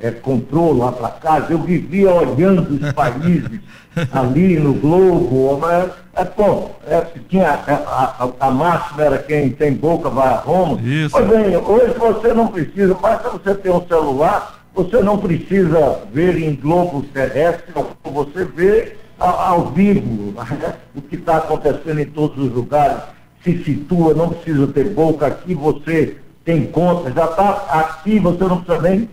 é, 0.00 0.10
comprou 0.10 0.76
lá 0.76 0.92
para 0.92 1.08
casa, 1.08 1.52
eu 1.52 1.58
vivia 1.58 2.12
olhando 2.12 2.62
os 2.72 2.92
países 2.92 3.60
ali 4.12 4.58
no 4.58 4.74
Globo, 4.74 5.58
mas, 5.60 5.90
é, 6.14 6.24
bom, 6.24 6.76
é, 6.86 7.04
tinha, 7.28 7.50
a, 7.50 8.24
a, 8.24 8.46
a, 8.46 8.50
máxima 8.50 9.02
era 9.02 9.18
quem 9.18 9.50
tem 9.50 9.74
boca 9.74 10.08
vai 10.08 10.28
a 10.28 10.36
Roma. 10.36 10.80
Isso. 10.80 11.10
Pois 11.10 11.26
bem, 11.26 11.56
hoje 11.56 11.94
você 11.98 12.32
não 12.32 12.46
precisa, 12.48 12.94
basta 12.94 13.30
você 13.30 13.54
ter 13.56 13.70
um 13.70 13.84
celular, 13.86 14.60
você 14.74 15.02
não 15.02 15.18
precisa 15.18 16.00
ver 16.12 16.40
em 16.40 16.54
globo 16.54 17.02
terrestre, 17.12 17.74
você 18.04 18.44
vê 18.44 18.96
ao, 19.18 19.40
ao 19.40 19.66
vivo 19.70 20.32
né? 20.32 20.74
o 20.94 21.02
que 21.02 21.16
está 21.16 21.38
acontecendo 21.38 21.98
em 21.98 22.06
todos 22.06 22.38
os 22.38 22.52
lugares, 22.52 22.98
se 23.42 23.64
situa, 23.64 24.14
não 24.14 24.30
precisa 24.30 24.68
ter 24.68 24.90
boca, 24.90 25.26
aqui 25.26 25.54
você 25.54 26.16
tem 26.44 26.66
conta, 26.66 27.10
já 27.10 27.24
está 27.24 27.50
aqui, 27.68 28.20
você 28.20 28.44
não 28.44 28.62
precisa 28.62 28.88
nem 28.88 29.08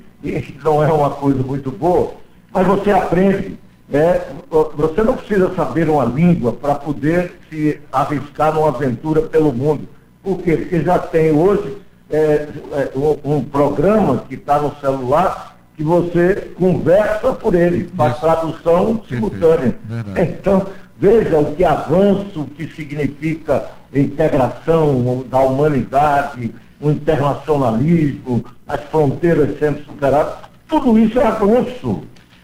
não 0.63 0.83
é 0.83 0.91
uma 0.91 1.11
coisa 1.11 1.41
muito 1.43 1.71
boa, 1.71 2.13
mas 2.51 2.65
você 2.67 2.91
aprende. 2.91 3.57
É, 3.91 4.29
você 4.49 5.03
não 5.03 5.15
precisa 5.15 5.53
saber 5.53 5.87
uma 5.89 6.05
língua 6.05 6.51
para 6.51 6.73
poder 6.73 7.35
se 7.49 7.79
arriscar 7.91 8.53
numa 8.53 8.69
aventura 8.69 9.21
pelo 9.21 9.53
mundo. 9.53 9.87
Por 10.23 10.41
quê? 10.41 10.57
Porque 10.57 10.81
já 10.81 10.97
tem 10.97 11.31
hoje 11.31 11.77
é, 12.09 12.47
é, 12.71 12.91
um, 12.95 13.35
um, 13.35 13.43
programa 13.43 14.25
que 14.27 14.35
está 14.35 14.59
no 14.59 14.75
celular 14.77 15.55
que 15.77 15.83
você 15.83 16.51
conversa 16.57 17.33
por 17.33 17.53
ele, 17.53 17.89
faz 17.95 18.19
tradução 18.19 19.03
simultânea. 19.07 19.75
Então, 20.17 20.65
veja 20.97 21.37
o 21.37 21.53
que 21.55 21.63
avanço, 21.63 22.41
o 22.41 22.47
que 22.47 22.67
significa 22.69 23.69
integração 23.93 25.23
da 25.29 25.39
humanidade, 25.39 26.53
o 26.79 26.91
internacionalismo, 26.91 28.43
as 28.67 28.81
fronteiras 28.85 29.57
sendo 29.59 29.83
superadas, 29.85 30.33
tudo 30.67 30.97
isso 30.99 31.19
é 31.19 31.25
avanço. 31.25 32.03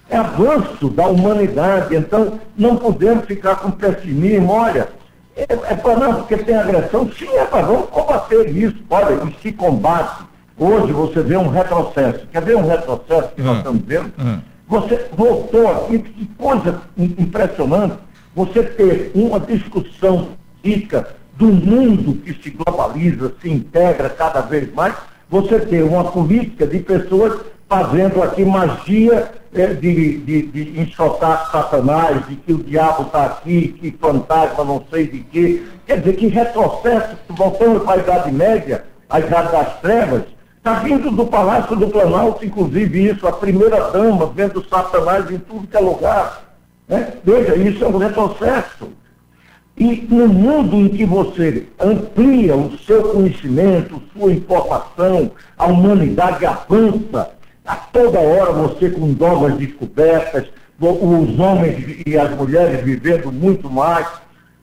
É 0.10 0.18
avanço 0.18 0.90
da 0.90 1.08
humanidade. 1.08 1.96
Então, 1.96 2.40
não 2.58 2.76
podemos 2.76 3.26
ficar 3.26 3.56
com 3.58 3.72
pessimismo. 3.72 4.52
Olha, 4.52 4.90
é, 5.36 5.44
é 5.44 5.76
para 5.76 5.96
não, 5.96 6.16
porque 6.16 6.38
tem 6.38 6.56
agressão. 6.56 7.10
Sim, 7.18 7.30
é 7.30 7.46
para 7.46 7.66
vamos 7.66 7.90
combater 7.90 8.50
isso. 8.50 8.78
Olha, 8.90 9.24
e 9.24 9.42
se 9.42 9.52
combate. 9.52 10.26
Hoje 10.58 10.92
você 10.92 11.22
vê 11.24 11.38
um 11.38 11.50
retrocesso. 11.50 12.28
Quer 12.28 12.42
ver 12.44 12.58
um 12.58 12.68
retrocesso 12.68 13.30
que 13.30 13.42
nós 13.42 13.56
ah, 13.56 13.60
estamos 13.60 13.82
vendo? 13.86 14.12
Ah. 14.20 14.40
Você 14.68 15.08
voltou 15.16 15.70
aqui, 15.70 16.00
que 16.00 16.26
coisa 16.38 16.82
impressionante, 16.98 17.96
você 18.36 18.64
ter 18.64 19.12
uma 19.16 19.40
discussão 19.40 20.30
rica 20.64 21.16
do 21.34 21.48
mundo 21.48 22.22
que 22.22 22.34
se 22.42 22.50
globaliza, 22.50 23.34
se 23.42 23.50
integra 23.50 24.10
cada 24.10 24.42
vez 24.42 24.74
mais, 24.74 24.94
você 25.30 25.60
ter 25.60 25.84
uma 25.84 26.04
política 26.04 26.68
de 26.68 26.80
pessoas 26.80 27.40
fazendo 27.68 28.22
aqui 28.22 28.44
magia 28.44 29.32
é, 29.54 29.68
de, 29.68 30.18
de, 30.20 30.42
de 30.44 30.82
enxotar 30.82 31.50
Satanás, 31.52 32.28
de 32.28 32.36
que 32.36 32.54
o 32.54 32.58
diabo 32.58 33.04
está 33.04 33.26
aqui, 33.26 33.70
que 33.80 33.92
fantasma 33.92 34.64
não 34.64 34.84
sei 34.90 35.08
de 35.08 35.20
quê. 35.20 35.64
Quer 35.86 36.00
dizer, 36.00 36.16
que 36.18 36.28
retrocesso, 36.28 37.16
voltando 37.30 37.80
para 37.82 37.94
a 37.94 38.04
Idade 38.04 38.32
Média, 38.32 38.84
a 39.10 39.20
Idade 39.20 39.52
das 39.52 39.80
Trevas, 39.80 40.24
está 40.58 40.76
vindo 40.76 41.12
do 41.12 41.26
Palácio 41.26 41.76
do 41.76 41.88
Planalto, 41.88 42.46
inclusive 42.46 43.10
isso, 43.10 43.28
a 43.28 43.32
primeira 43.32 43.90
dama 43.92 44.32
vendo 44.36 44.66
Satanás 44.70 45.30
em 45.32 45.40
tudo 45.40 45.68
que 45.68 45.76
é 45.78 45.80
lugar. 45.80 46.44
Né? 46.88 47.14
Veja, 47.24 47.56
isso 47.56 47.84
é 47.84 47.88
um 47.88 47.98
retrocesso. 47.98 48.90
E 49.82 50.08
no 50.12 50.28
mundo 50.28 50.76
em 50.76 50.90
que 50.90 51.04
você 51.06 51.66
amplia 51.80 52.56
o 52.56 52.78
seu 52.86 53.02
conhecimento, 53.02 54.00
sua 54.16 54.32
informação, 54.32 55.32
a 55.58 55.66
humanidade 55.66 56.46
avança, 56.46 57.32
a 57.66 57.76
toda 57.76 58.20
hora 58.20 58.52
você 58.52 58.92
com 58.92 59.08
novas 59.08 59.56
descobertas, 59.56 60.46
os 60.80 61.40
homens 61.40 62.04
e 62.06 62.16
as 62.16 62.30
mulheres 62.38 62.86
vivendo 62.86 63.32
muito 63.32 63.72
mais, 63.72 64.06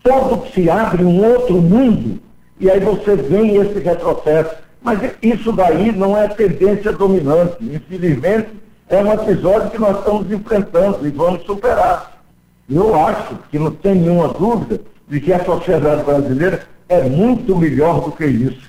todo 0.05 0.43
que 0.43 0.53
se 0.53 0.71
abre 0.71 1.03
um 1.03 1.21
outro 1.21 1.61
mundo, 1.61 2.21
e 2.61 2.71
aí 2.71 2.79
você 2.79 3.17
vem 3.17 3.57
esse 3.57 3.81
retrocesso. 3.81 4.55
Mas 4.81 5.01
isso 5.21 5.51
daí 5.51 5.91
não 5.91 6.17
é 6.17 6.29
tendência 6.29 6.93
dominante. 6.93 7.57
Infelizmente, 7.61 8.51
é 8.89 9.03
um 9.03 9.13
episódio 9.13 9.71
que 9.71 9.79
nós 9.79 9.99
estamos 9.99 10.31
enfrentando 10.31 11.05
e 11.05 11.11
vamos 11.11 11.43
superar. 11.43 12.23
Eu 12.71 12.95
acho 12.95 13.37
que 13.51 13.59
não 13.59 13.73
tem 13.73 13.97
nenhuma 13.97 14.29
dúvida 14.29 14.81
de 15.09 15.21
que 15.21 15.33
a 15.33 15.45
sociedade 15.45 16.05
brasileira 16.05 16.67
é 16.89 17.03
muito 17.09 17.57
melhor 17.57 18.05
do 18.05 18.13
que 18.13 18.27
isso. 18.27 18.69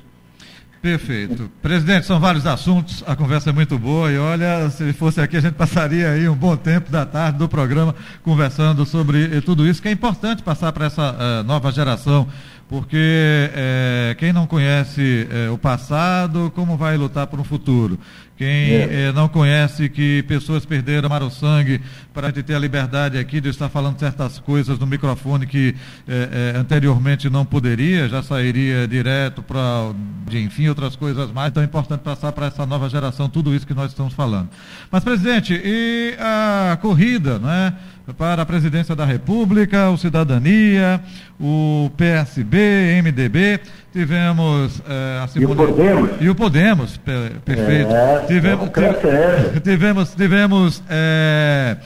Perfeito. 0.81 1.51
Presidente, 1.62 2.05
são 2.05 2.22
vários 2.22 2.48
assuntos, 2.48 3.03
a 3.05 3.13
conversa 3.13 3.50
é 3.50 3.53
muito 3.53 3.77
boa 3.77 4.10
e 4.10 4.17
olha, 4.17 4.69
se 4.69 4.93
fosse 4.93 5.19
aqui 5.19 5.36
a 5.36 5.41
gente 5.41 5.55
passaria 5.55 6.10
aí 6.10 6.29
um 6.29 6.36
bom 6.36 6.55
tempo 6.55 6.89
da 6.89 7.05
tarde 7.05 7.38
do 7.38 7.50
programa 7.50 7.93
conversando 8.24 8.86
sobre 8.86 9.41
tudo 9.41 9.67
isso 9.67 9.81
que 9.81 9.89
é 9.89 9.91
importante 9.91 10.41
passar 10.41 10.72
para 10.72 10.86
essa 10.86 11.12
uh, 11.12 11.43
nova 11.43 11.69
geração 11.69 12.29
porque 12.69 13.50
é, 13.55 14.15
quem 14.19 14.31
não 14.31 14.46
conhece 14.46 15.27
é, 15.31 15.50
o 15.50 15.58
passado, 15.58 16.51
como 16.53 16.77
vai 16.77 16.96
lutar 16.98 17.25
por 17.25 17.39
um 17.39 17.43
futuro? 17.43 17.98
Quem 18.39 18.48
é. 18.48 19.10
é 19.10 19.12
não 19.12 19.27
conhece 19.27 19.89
que 19.89 20.24
pessoas 20.24 20.65
perderam 20.65 21.10
o 21.10 21.29
sangue 21.29 21.81
para 22.13 22.27
a 22.27 22.29
gente 22.29 22.43
ter 22.43 22.55
a 22.55 22.60
liberdade 22.60 23.17
aqui 23.17 23.41
de 23.41 23.50
estar 23.50 23.67
falando 23.67 24.00
certas 24.00 24.39
coisas 24.39 24.79
no 24.79 24.88
microfone 24.88 25.46
que 25.46 25.75
é, 26.08 26.53
é, 26.55 26.58
anteriormente 26.58 27.29
não 27.29 27.43
poderia, 27.43 28.08
já 28.08 28.24
sairia 28.24 28.88
direto 28.88 29.43
para, 29.43 29.91
enfim, 30.31 30.69
outras 30.69 30.96
coisas 30.96 31.29
mais. 31.34 31.50
Então 31.50 31.62
é 31.62 31.65
importante 31.65 32.00
passar 32.00 32.31
para 32.31 32.46
essa 32.46 32.65
nova 32.65 32.88
geração 32.88 33.27
tudo 33.27 33.53
isso 33.53 33.67
que 33.67 33.74
nós 33.74 33.91
estamos 33.91 34.13
falando. 34.13 34.48
Mas, 34.89 35.03
presidente, 35.03 35.62
e 35.62 36.15
a 36.17 36.77
corrida, 36.81 37.39
não 37.39 37.51
é? 37.51 37.74
Para 38.18 38.42
a 38.42 38.46
presidência 38.46 38.96
da 38.96 39.06
República, 39.06 39.89
o 39.89 39.98
Cidadania, 39.98 41.01
o 41.39 41.92
PSB, 41.98 43.01
MDB, 43.01 43.60
tivemos 43.92 44.82
é, 44.88 45.24
a 45.24 45.28
Simone... 45.28 45.51
E 45.51 45.54
o 45.54 45.68
Podemos. 45.68 46.10
E 46.22 46.30
o 46.30 46.36
Podemos, 46.36 46.98
perfeito. 46.98 47.92
É, 47.92 48.25
tivemos, 48.28 48.70
tivemos, 49.63 50.16
tivemos 50.16 50.84
é, 50.89 51.78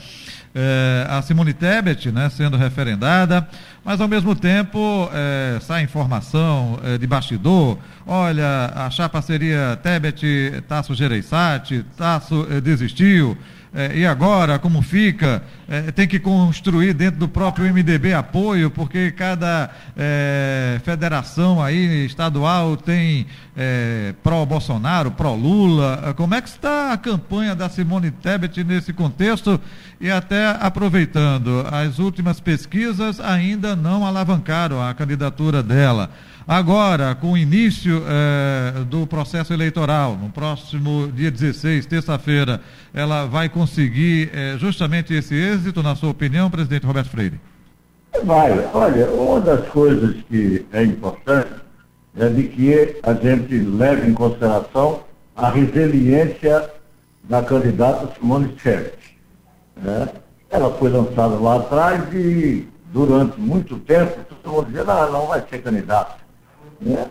é, 0.54 1.06
a 1.08 1.20
Simone 1.20 1.52
Tebet 1.52 2.12
né, 2.12 2.30
sendo 2.30 2.56
referendada, 2.56 3.46
mas 3.84 4.00
ao 4.00 4.06
mesmo 4.06 4.36
tempo 4.36 5.10
é, 5.12 5.58
sai 5.60 5.82
informação 5.82 6.78
é, 6.84 6.96
de 6.96 7.06
bastidor, 7.06 7.76
olha, 8.06 8.70
a 8.74 8.88
chapa 8.88 9.20
seria 9.20 9.76
Tebet, 9.82 10.62
Tasso 10.68 10.94
Gereissati, 10.94 11.84
Tasso 11.96 12.46
é, 12.50 12.60
desistiu, 12.60 13.36
é, 13.74 13.96
e 13.96 14.06
agora, 14.06 14.56
como 14.56 14.80
fica? 14.82 15.42
É, 15.68 15.90
tem 15.90 16.06
que 16.06 16.20
construir 16.20 16.94
dentro 16.94 17.18
do 17.18 17.28
próprio 17.28 17.66
MDB 17.66 18.14
apoio, 18.14 18.70
porque 18.70 19.10
cada 19.10 19.68
é, 19.96 20.80
federação 20.84 21.60
aí 21.60 22.06
estadual 22.06 22.76
tem 22.76 23.26
é, 23.56 24.14
pró-Bolsonaro, 24.22 25.10
pró-Lula. 25.10 26.14
Como 26.16 26.34
é 26.34 26.40
que 26.40 26.48
está 26.48 26.92
a 26.92 26.96
campanha 26.96 27.54
da 27.54 27.68
Simone 27.68 28.10
Tebet 28.10 28.64
nesse 28.64 28.92
contexto? 28.92 29.60
E 30.00 30.10
até 30.10 30.50
aproveitando, 30.60 31.64
as 31.70 31.98
últimas 31.98 32.40
pesquisas 32.40 33.20
ainda 33.20 33.76
não 33.76 34.04
alavancaram 34.04 34.82
a 34.82 34.92
candidatura 34.92 35.62
dela. 35.62 36.10
Agora, 36.46 37.14
com 37.14 37.32
o 37.32 37.38
início 37.38 38.02
eh, 38.06 38.84
do 38.90 39.06
processo 39.06 39.54
eleitoral, 39.54 40.14
no 40.14 40.28
próximo 40.28 41.10
dia 41.10 41.30
16, 41.30 41.86
terça-feira, 41.86 42.60
ela 42.92 43.24
vai 43.24 43.48
conseguir 43.48 44.30
eh, 44.30 44.56
justamente 44.58 45.14
esse 45.14 45.34
êxito, 45.34 45.82
na 45.82 45.96
sua 45.96 46.10
opinião, 46.10 46.50
presidente 46.50 46.84
Roberto 46.84 47.08
Freire? 47.08 47.40
Vai. 48.24 48.52
Olha, 48.74 49.10
uma 49.10 49.40
das 49.40 49.66
coisas 49.68 50.16
que 50.28 50.66
é 50.70 50.82
importante 50.82 51.63
é 52.16 52.28
de 52.28 52.44
que 52.44 53.00
a 53.02 53.12
gente 53.12 53.58
leve 53.58 54.08
em 54.08 54.14
consideração 54.14 55.00
a 55.34 55.50
resiliência 55.50 56.70
da 57.24 57.42
candidata 57.42 58.12
Simone 58.14 58.48
Tebet. 58.62 59.18
Né? 59.76 60.08
Ela 60.50 60.70
foi 60.74 60.90
lançada 60.90 61.34
lá 61.36 61.56
atrás 61.56 62.02
e 62.12 62.68
durante 62.92 63.40
muito 63.40 63.78
tempo 63.80 64.20
todo 64.42 64.52
mundo 64.52 64.66
dizia, 64.66 64.84
não, 64.84 65.12
não 65.12 65.26
vai 65.26 65.44
ser 65.48 65.58
candidata. 65.62 66.16
Né? 66.80 67.06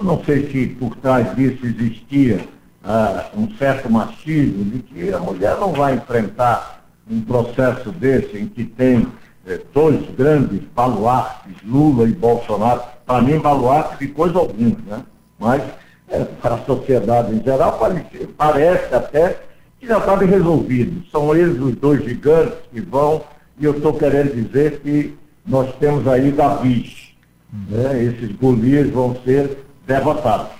Não 0.00 0.22
sei 0.24 0.50
se 0.50 0.68
por 0.74 0.96
trás 0.96 1.34
disso 1.36 1.66
existia 1.66 2.40
ah, 2.82 3.26
um 3.36 3.50
certo 3.56 3.90
machismo 3.90 4.64
de 4.64 4.78
que 4.78 5.12
a 5.12 5.18
mulher 5.18 5.58
não 5.58 5.72
vai 5.72 5.94
enfrentar 5.94 6.84
um 7.10 7.20
processo 7.20 7.90
desse 7.90 8.38
em 8.38 8.48
que 8.48 8.64
tem 8.64 9.06
eh, 9.48 9.60
dois 9.72 10.00
grandes 10.16 10.60
baluartes, 10.74 11.54
Lula 11.64 12.08
e 12.08 12.12
Bolsonaro. 12.12 12.82
Para 13.06 13.22
mim, 13.22 13.38
baluarte 13.38 13.98
de 13.98 14.12
coisa 14.12 14.38
alguma, 14.38 14.76
né? 14.86 15.02
mas 15.38 15.62
eh, 16.08 16.24
para 16.40 16.56
a 16.56 16.64
sociedade 16.64 17.34
em 17.34 17.42
geral 17.42 17.78
parece, 17.78 18.26
parece 18.36 18.94
até 18.94 19.40
que 19.80 19.86
já 19.86 19.98
estava 19.98 20.24
resolvido. 20.24 21.02
São 21.10 21.34
eles 21.34 21.60
os 21.60 21.74
dois 21.76 22.04
gigantes 22.04 22.58
que 22.70 22.80
vão, 22.80 23.22
e 23.58 23.64
eu 23.64 23.72
estou 23.76 23.94
querendo 23.94 24.34
dizer 24.34 24.80
que 24.80 25.16
nós 25.46 25.74
temos 25.76 26.06
aí 26.06 26.30
Davi 26.30 27.08
né, 27.52 28.04
esses 28.04 28.36
Golias 28.36 28.90
vão 28.90 29.16
ser 29.24 29.64
derrotados. 29.86 30.52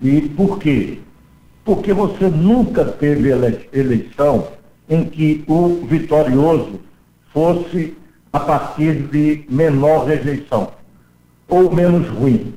E 0.00 0.20
por 0.22 0.58
quê? 0.58 0.98
Porque 1.64 1.92
você 1.92 2.28
nunca 2.28 2.84
teve 2.84 3.30
eleição 3.72 4.48
em 4.88 5.04
que 5.04 5.44
o 5.46 5.84
vitorioso 5.86 6.80
fosse 7.32 7.96
a 8.32 8.40
partir 8.40 8.94
de 9.08 9.44
menor 9.48 10.06
rejeição 10.06 10.72
ou 11.48 11.70
menos 11.70 12.08
ruim. 12.08 12.54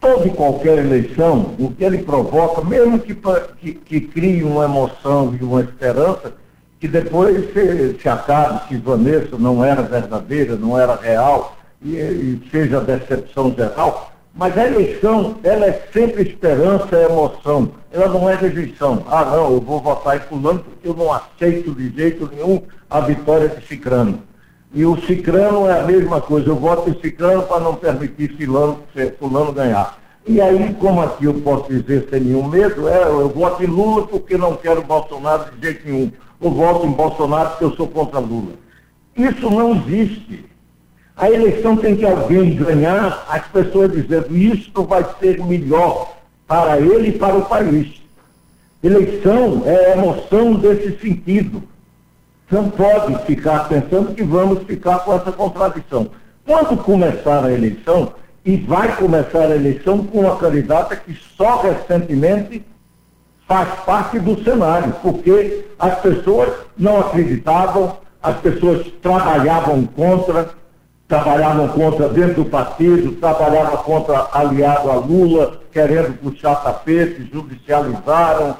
Toda 0.00 0.26
e 0.26 0.30
qualquer 0.30 0.78
eleição, 0.78 1.54
o 1.58 1.70
que 1.70 1.84
ele 1.84 1.98
provoca, 1.98 2.64
mesmo 2.64 2.98
que, 2.98 3.14
que, 3.60 3.74
que 3.74 4.00
crie 4.00 4.42
uma 4.42 4.64
emoção 4.64 5.36
e 5.40 5.44
uma 5.44 5.60
esperança, 5.60 6.32
que 6.80 6.88
depois 6.88 7.52
se, 7.52 7.96
se 8.00 8.08
acabe, 8.08 8.66
se 8.68 8.76
Vanessa 8.76 9.38
não 9.38 9.64
era 9.64 9.82
verdadeira, 9.82 10.56
não 10.56 10.76
era 10.76 10.96
real, 10.96 11.56
e, 11.80 11.94
e 11.94 12.42
seja 12.50 12.80
decepção 12.80 13.54
geral, 13.54 14.11
mas 14.34 14.56
a 14.56 14.66
eleição, 14.66 15.36
ela 15.42 15.66
é 15.66 15.88
sempre 15.92 16.22
esperança, 16.22 16.96
é 16.96 17.04
emoção. 17.04 17.70
Ela 17.92 18.08
não 18.08 18.28
é 18.30 18.34
rejeição. 18.34 19.04
Ah, 19.06 19.24
não, 19.26 19.52
eu 19.52 19.60
vou 19.60 19.80
votar 19.80 20.16
em 20.16 20.20
fulano 20.20 20.60
porque 20.60 20.88
eu 20.88 20.94
não 20.94 21.12
aceito 21.12 21.74
de 21.74 21.90
jeito 21.90 22.30
nenhum 22.34 22.62
a 22.88 23.00
vitória 23.00 23.48
de 23.48 23.66
Cicrano. 23.66 24.22
E 24.72 24.86
o 24.86 24.98
Cicrano 25.02 25.68
é 25.68 25.80
a 25.80 25.84
mesma 25.84 26.20
coisa. 26.20 26.48
Eu 26.48 26.56
voto 26.56 26.88
em 26.88 26.98
Cicrano 27.00 27.42
para 27.42 27.60
não 27.60 27.74
permitir 27.74 28.34
fulano, 28.36 28.80
fulano 29.18 29.52
ganhar. 29.52 29.98
E 30.26 30.40
aí, 30.40 30.74
como 30.80 31.02
aqui 31.02 31.26
eu 31.26 31.34
posso 31.34 31.68
dizer 31.68 32.08
sem 32.08 32.20
nenhum 32.20 32.48
medo, 32.48 32.88
é, 32.88 33.02
eu 33.02 33.28
voto 33.28 33.62
em 33.62 33.66
Lula 33.66 34.06
porque 34.06 34.38
não 34.38 34.56
quero 34.56 34.82
Bolsonaro 34.82 35.52
de 35.52 35.66
jeito 35.66 35.86
nenhum. 35.86 36.12
Eu 36.40 36.50
voto 36.50 36.86
em 36.86 36.92
Bolsonaro 36.92 37.50
porque 37.50 37.64
eu 37.64 37.72
sou 37.72 37.88
contra 37.88 38.18
Lula. 38.18 38.52
Isso 39.14 39.50
não 39.50 39.74
existe. 39.76 40.51
A 41.22 41.30
eleição 41.30 41.76
tem 41.76 41.94
que 41.94 42.04
alguém 42.04 42.56
ganhar, 42.56 43.24
as 43.28 43.46
pessoas 43.46 43.92
dizendo 43.92 44.36
isso 44.36 44.72
vai 44.82 45.06
ser 45.20 45.40
melhor 45.44 46.16
para 46.48 46.80
ele 46.80 47.10
e 47.10 47.12
para 47.12 47.36
o 47.36 47.44
país. 47.44 48.02
Eleição 48.82 49.62
é 49.64 49.92
emoção 49.92 50.54
desse 50.54 50.98
sentido. 50.98 51.62
Não 52.50 52.68
pode 52.70 53.24
ficar 53.24 53.68
pensando 53.68 54.12
que 54.16 54.24
vamos 54.24 54.64
ficar 54.64 54.98
com 55.04 55.14
essa 55.14 55.30
contradição. 55.30 56.10
Quando 56.44 56.76
começar 56.82 57.44
a 57.44 57.52
eleição, 57.52 58.14
e 58.44 58.56
vai 58.56 58.96
começar 58.96 59.42
a 59.44 59.54
eleição 59.54 60.04
com 60.04 60.22
uma 60.22 60.36
candidata 60.38 60.96
que 60.96 61.16
só 61.36 61.62
recentemente 61.62 62.64
faz 63.46 63.68
parte 63.86 64.18
do 64.18 64.42
cenário, 64.42 64.92
porque 65.00 65.66
as 65.78 66.00
pessoas 66.00 66.52
não 66.76 66.98
acreditavam, 66.98 67.96
as 68.20 68.40
pessoas 68.40 68.88
trabalhavam 69.00 69.86
contra, 69.86 70.50
trabalhavam 71.12 71.68
contra 71.68 72.08
dentro 72.08 72.42
do 72.42 72.44
partido, 72.46 73.12
trabalhavam 73.16 73.76
contra 73.82 74.28
aliado 74.32 74.90
a 74.90 74.94
Lula, 74.94 75.60
querendo 75.70 76.18
puxar 76.18 76.54
tapete, 76.54 77.28
judicializaram, 77.30 78.56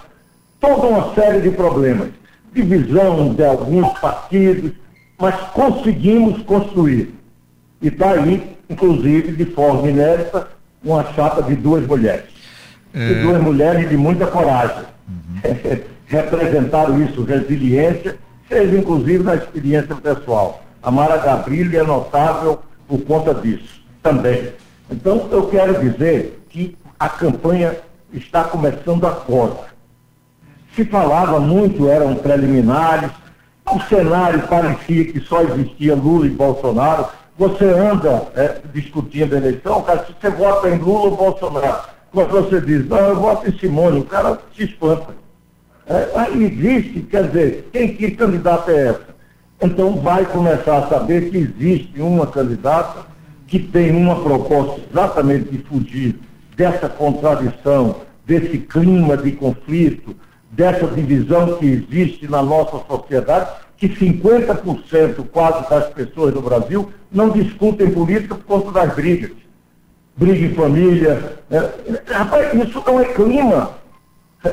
toda 0.60 0.86
uma 0.86 1.14
série 1.14 1.40
de 1.40 1.50
problemas. 1.50 2.10
Divisão 2.52 3.32
de 3.32 3.42
alguns 3.42 3.98
partidos, 4.00 4.70
mas 5.18 5.34
conseguimos 5.54 6.42
construir. 6.42 7.14
E 7.80 7.88
está 7.88 8.10
aí, 8.10 8.54
inclusive, 8.68 9.32
de 9.32 9.46
forma 9.46 9.88
inédita, 9.88 10.48
uma 10.84 11.04
chapa 11.14 11.42
de 11.42 11.56
duas 11.56 11.86
mulheres. 11.86 12.26
É... 12.92 13.12
E 13.12 13.14
duas 13.22 13.40
mulheres 13.40 13.88
de 13.88 13.96
muita 13.96 14.26
coragem. 14.26 14.84
Uhum. 15.08 15.80
Representaram 16.04 17.02
isso, 17.02 17.24
resiliência, 17.24 18.18
fez 18.46 18.74
inclusive 18.74 19.24
na 19.24 19.36
experiência 19.36 19.94
pessoal. 19.94 20.62
A 20.82 20.90
Mara 20.90 21.16
Gabrilli 21.18 21.76
é 21.76 21.84
notável 21.84 22.60
por 22.88 23.00
conta 23.02 23.32
disso 23.32 23.80
também. 24.02 24.52
Então, 24.90 25.28
eu 25.30 25.46
quero 25.46 25.80
dizer 25.80 26.42
que 26.50 26.76
a 26.98 27.08
campanha 27.08 27.76
está 28.12 28.44
começando 28.44 29.06
agora. 29.06 29.72
Se 30.74 30.84
falava 30.84 31.38
muito, 31.38 31.88
eram 31.88 32.16
preliminares, 32.16 33.10
o 33.70 33.80
cenário 33.82 34.42
parecia 34.48 35.04
que 35.04 35.20
só 35.20 35.42
existia 35.42 35.94
Lula 35.94 36.26
e 36.26 36.30
Bolsonaro. 36.30 37.06
Você 37.38 37.64
anda 37.64 38.28
é, 38.34 38.60
discutindo 38.74 39.34
a 39.34 39.38
eleição, 39.38 39.82
cara, 39.82 40.04
se 40.04 40.14
você 40.20 40.30
vota 40.30 40.68
em 40.68 40.78
Lula 40.78 41.10
ou 41.10 41.16
Bolsonaro, 41.16 41.82
quando 42.10 42.30
você 42.30 42.60
diz, 42.60 42.86
não, 42.88 42.98
eu 42.98 43.16
voto 43.16 43.48
em 43.48 43.58
Simone, 43.58 44.00
o 44.00 44.04
cara 44.04 44.38
se 44.54 44.64
espanta. 44.64 45.14
É, 45.86 46.30
existe, 46.36 47.02
quer 47.02 47.28
dizer, 47.28 47.68
quem 47.72 47.94
que 47.96 48.10
candidato 48.10 48.70
é 48.70 48.88
essa? 48.88 49.11
Então 49.62 49.94
vai 50.00 50.26
começar 50.26 50.78
a 50.78 50.88
saber 50.88 51.30
que 51.30 51.38
existe 51.38 52.02
uma 52.02 52.26
candidata 52.26 53.06
que 53.46 53.60
tem 53.60 53.94
uma 53.94 54.20
proposta 54.20 54.80
exatamente 54.90 55.50
de 55.50 55.58
fugir 55.58 56.18
dessa 56.56 56.88
contradição, 56.88 58.00
desse 58.26 58.58
clima 58.58 59.16
de 59.16 59.30
conflito, 59.32 60.16
dessa 60.50 60.86
divisão 60.88 61.58
que 61.58 61.66
existe 61.66 62.26
na 62.26 62.42
nossa 62.42 62.84
sociedade, 62.88 63.50
que 63.76 63.88
50% 63.88 65.28
quase 65.30 65.70
das 65.70 65.86
pessoas 65.90 66.34
do 66.34 66.42
Brasil 66.42 66.90
não 67.12 67.30
discutem 67.30 67.88
política 67.90 68.34
por 68.34 68.44
conta 68.44 68.72
das 68.72 68.94
brigas. 68.96 69.30
Briga 70.16 70.44
em 70.44 70.54
família. 70.54 71.38
É, 71.50 72.12
rapaz, 72.12 72.52
isso 72.54 72.82
não 72.84 73.00
é 73.00 73.04
clima. 73.04 73.70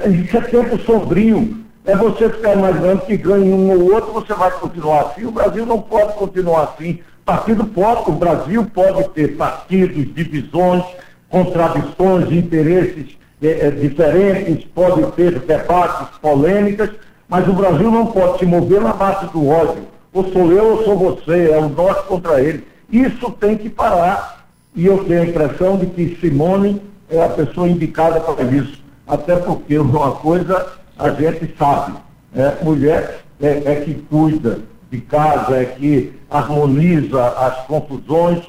Isso 0.07 0.37
é 0.37 0.41
tempo 0.41 0.77
sombrio 0.79 1.65
é 1.85 1.95
você 1.95 2.29
ficar 2.29 2.53
imaginando 2.53 3.01
que 3.01 3.17
ganhe 3.17 3.51
um 3.51 3.71
ou 3.71 3.93
outro, 3.93 4.13
você 4.13 4.33
vai 4.33 4.51
continuar 4.51 5.01
assim. 5.01 5.25
O 5.25 5.31
Brasil 5.31 5.65
não 5.65 5.81
pode 5.81 6.13
continuar 6.13 6.63
assim. 6.63 6.99
Partido 7.25 7.65
pode, 7.65 8.09
o 8.09 8.13
Brasil 8.13 8.65
pode 8.73 9.09
ter 9.09 9.37
partidos, 9.37 10.13
divisões, 10.13 10.83
contradições, 11.29 12.31
interesses 12.31 13.17
é, 13.41 13.69
diferentes, 13.71 14.65
pode 14.73 15.11
ter 15.13 15.39
debates, 15.39 16.17
polêmicas, 16.17 16.89
mas 17.27 17.47
o 17.47 17.53
Brasil 17.53 17.91
não 17.91 18.07
pode 18.07 18.39
se 18.39 18.45
mover 18.45 18.81
na 18.81 18.93
base 18.93 19.27
do 19.27 19.47
ódio, 19.47 19.87
ou 20.11 20.31
sou 20.31 20.51
eu 20.51 20.65
ou 20.71 20.83
sou 20.83 20.97
você, 20.97 21.51
é 21.51 21.57
o 21.59 21.69
nós 21.69 21.97
contra 22.05 22.41
ele. 22.41 22.67
Isso 22.91 23.29
tem 23.31 23.55
que 23.55 23.69
parar. 23.69 24.47
E 24.75 24.85
eu 24.85 25.03
tenho 25.05 25.21
a 25.21 25.25
impressão 25.25 25.77
de 25.77 25.85
que 25.87 26.17
Simone 26.19 26.81
é 27.09 27.23
a 27.23 27.29
pessoa 27.29 27.67
indicada 27.67 28.19
para 28.19 28.43
isso. 28.43 28.81
Até 29.07 29.35
porque 29.35 29.77
uma 29.77 30.11
coisa 30.13 30.78
a 30.99 31.09
gente 31.11 31.55
sabe, 31.57 31.93
né? 32.33 32.57
mulher 32.61 33.21
é, 33.41 33.71
é 33.71 33.75
que 33.77 33.93
cuida 33.95 34.59
de 34.91 34.99
casa, 34.99 35.55
é 35.55 35.65
que 35.65 36.13
harmoniza 36.29 37.25
as 37.25 37.65
confusões. 37.65 38.43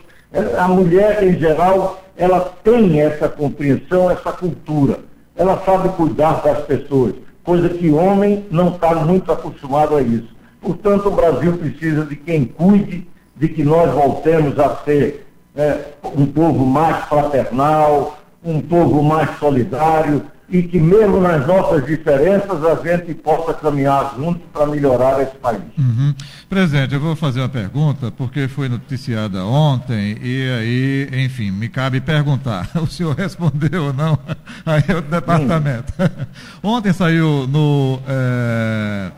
A 0.59 0.67
mulher, 0.67 1.23
em 1.23 1.39
geral, 1.39 2.03
ela 2.17 2.41
tem 2.65 3.01
essa 3.01 3.29
compreensão, 3.29 4.11
essa 4.11 4.33
cultura. 4.33 4.99
Ela 5.37 5.63
sabe 5.65 5.91
cuidar 5.91 6.43
das 6.43 6.65
pessoas, 6.65 7.15
coisa 7.45 7.69
que 7.69 7.91
homem 7.91 8.45
não 8.51 8.75
está 8.75 8.95
muito 8.97 9.31
acostumado 9.31 9.97
a 9.97 10.03
isso. 10.03 10.29
Portanto, 10.61 11.09
o 11.09 11.13
Brasil 11.13 11.57
precisa 11.57 12.05
de 12.05 12.17
quem 12.17 12.45
cuide, 12.45 13.09
de 13.37 13.49
que 13.49 13.63
nós 13.63 13.91
voltemos 13.93 14.59
a 14.59 14.77
ser 14.85 15.27
é, 15.57 15.79
um 16.17 16.27
povo 16.27 16.67
mais 16.67 17.05
fraternal, 17.07 18.19
um 18.45 18.61
povo 18.61 19.03
mais 19.03 19.39
solidário, 19.39 20.23
e 20.51 20.63
que 20.65 20.81
mesmo 20.81 21.21
nas 21.21 21.47
nossas 21.47 21.87
diferenças 21.87 22.65
a 22.65 22.75
gente 22.83 23.15
possa 23.15 23.55
caminhar 23.55 24.15
juntos 24.17 24.43
para 24.53 24.67
melhorar 24.67 25.23
esse 25.23 25.37
país. 25.37 25.63
Uhum. 25.79 26.13
Presidente, 26.49 26.93
eu 26.93 27.01
vou 27.01 27.15
fazer 27.15 27.41
uma 27.41 27.49
pergunta, 27.49 28.11
porque 28.11 28.49
foi 28.49 28.69
noticiada 28.69 29.45
ontem, 29.45 30.19
e 30.21 30.51
aí, 30.51 31.25
enfim, 31.25 31.53
me 31.53 31.69
cabe 31.69 32.01
perguntar. 32.01 32.69
O 32.81 32.87
senhor 32.87 33.15
respondeu 33.15 33.85
ou 33.85 33.93
não? 33.93 34.19
Aí 34.65 34.83
é 34.89 34.97
o 34.97 35.03
departamento. 35.03 35.93
ontem 36.63 36.93
saiu 36.93 37.47
no, 37.47 38.01
é, 38.09 39.13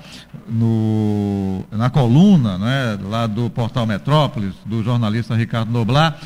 no, 0.48 1.64
na 1.70 1.88
coluna, 1.88 2.58
né, 2.58 2.98
lá 3.08 3.26
do 3.26 3.48
portal 3.48 3.86
Metrópolis, 3.86 4.54
do 4.66 4.82
jornalista 4.82 5.34
Ricardo 5.34 5.70
Noblar, 5.70 6.18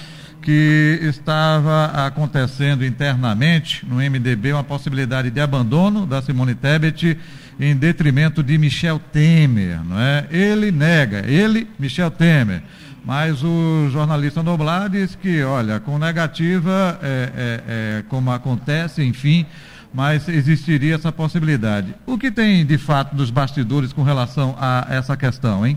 que 0.46 1.00
estava 1.02 1.86
acontecendo 2.06 2.86
internamente 2.86 3.84
no 3.84 3.96
MDB 3.96 4.52
uma 4.52 4.62
possibilidade 4.62 5.28
de 5.28 5.40
abandono 5.40 6.06
da 6.06 6.22
Simone 6.22 6.54
Tebet 6.54 7.18
em 7.58 7.74
detrimento 7.74 8.44
de 8.44 8.56
Michel 8.56 9.00
Temer, 9.00 9.82
não 9.82 9.98
é? 9.98 10.24
Ele 10.30 10.70
nega, 10.70 11.28
ele, 11.28 11.66
Michel 11.76 12.12
Temer. 12.12 12.62
Mas 13.04 13.42
o 13.42 13.88
jornalista 13.90 14.40
Noblar 14.40 14.88
diz 14.88 15.16
que, 15.16 15.42
olha, 15.42 15.80
com 15.80 15.98
negativa, 15.98 16.96
é, 17.02 17.30
é, 17.36 17.62
é, 17.98 18.04
como 18.08 18.30
acontece, 18.30 19.02
enfim, 19.02 19.44
mas 19.92 20.28
existiria 20.28 20.94
essa 20.94 21.10
possibilidade. 21.10 21.92
O 22.06 22.16
que 22.16 22.30
tem 22.30 22.64
de 22.64 22.78
fato 22.78 23.16
dos 23.16 23.32
bastidores 23.32 23.92
com 23.92 24.04
relação 24.04 24.54
a 24.60 24.86
essa 24.90 25.16
questão, 25.16 25.66
hein? 25.66 25.76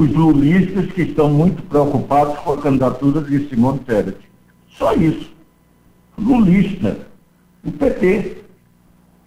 Os 0.00 0.10
lulistas 0.14 0.90
que 0.92 1.02
estão 1.02 1.28
muito 1.28 1.62
preocupados 1.64 2.38
com 2.38 2.54
a 2.54 2.56
candidatura 2.56 3.20
de 3.20 3.48
Simone 3.48 3.80
Tebet. 3.80 4.16
Só 4.70 4.94
isso. 4.94 5.30
Lulista. 6.18 7.06
O 7.62 7.70
PT, 7.70 8.38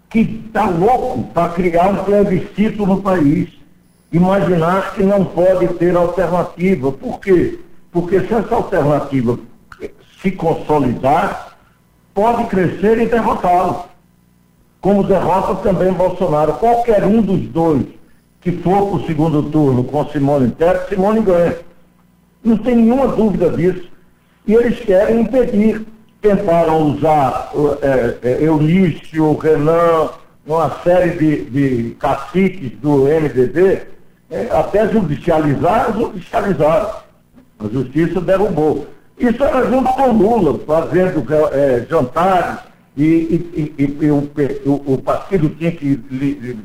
que 0.09 0.19
está 0.47 0.67
louco 0.67 1.25
para 1.31 1.53
criar 1.53 1.89
um 1.89 2.03
plebiscito 2.03 2.87
no 2.87 3.01
país. 3.01 3.49
Imaginar 4.11 4.95
que 4.95 5.03
não 5.03 5.23
pode 5.23 5.67
ter 5.75 5.95
alternativa. 5.95 6.91
Por 6.91 7.19
quê? 7.19 7.59
Porque 7.91 8.19
se 8.21 8.33
essa 8.33 8.55
alternativa 8.55 9.37
se 10.21 10.31
consolidar, 10.31 11.55
pode 12.15 12.45
crescer 12.45 12.99
e 12.99 13.05
derrotá-lo. 13.05 13.85
Como 14.81 15.03
derrota 15.03 15.55
também 15.61 15.93
Bolsonaro. 15.93 16.53
Qualquer 16.53 17.03
um 17.05 17.21
dos 17.21 17.41
dois 17.49 17.85
que 18.43 18.51
for 18.51 18.87
para 18.89 18.97
o 18.97 19.05
segundo 19.05 19.41
turno 19.43 19.85
com 19.85 20.05
Simone 20.09 20.51
Tebet, 20.51 20.89
Simone 20.89 21.21
ganha. 21.21 21.55
Não 22.43 22.57
tem 22.57 22.75
nenhuma 22.75 23.07
dúvida 23.07 23.49
disso. 23.49 23.89
E 24.45 24.53
eles 24.53 24.79
querem 24.81 25.21
impedir. 25.21 25.85
Tentaram 26.21 26.93
usar 26.93 27.51
é, 27.81 28.17
é, 28.21 28.37
Renan, 29.41 30.09
uma 30.45 30.69
série 30.81 31.17
de, 31.17 31.45
de 31.49 31.95
caciques 31.95 32.71
do 32.79 33.03
MDB, 33.03 33.81
é, 34.31 34.47
até 34.51 34.87
judicializar, 34.87 35.91
judicializaram. 35.91 36.91
A 37.59 37.67
justiça 37.67 38.21
derrubou. 38.21 38.87
Isso 39.17 39.43
era 39.43 39.69
junto 39.69 39.91
com 39.91 40.11
Lula, 40.13 40.59
fazendo 40.65 41.25
é, 41.51 41.85
jantares, 41.89 42.59
e, 42.95 43.03
e, 43.03 43.73
e, 43.77 44.05
e 44.05 44.11
o, 44.11 44.29
o, 44.65 44.93
o, 44.93 45.01
partido 45.01 45.49
tinha 45.49 45.71
que 45.71 45.99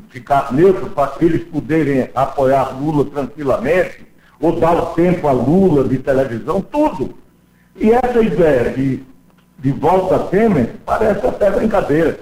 ficar 0.09 0.53
neutro 0.53 0.89
para 0.91 1.13
eles 1.21 1.43
poderem 1.45 2.07
apoiar 2.13 2.79
Lula 2.79 3.05
tranquilamente, 3.05 4.05
ou 4.39 4.59
dar 4.59 4.77
o 4.77 4.85
tempo 4.93 5.27
a 5.27 5.31
Lula 5.31 5.83
de 5.87 5.97
televisão, 5.97 6.61
tudo. 6.61 7.15
E 7.75 7.91
essa 7.91 8.21
ideia 8.21 8.71
de, 8.71 9.03
de 9.57 9.71
volta 9.71 10.17
a 10.17 10.19
Temer 10.19 10.75
parece 10.85 11.25
até 11.25 11.49
brincadeira, 11.49 12.19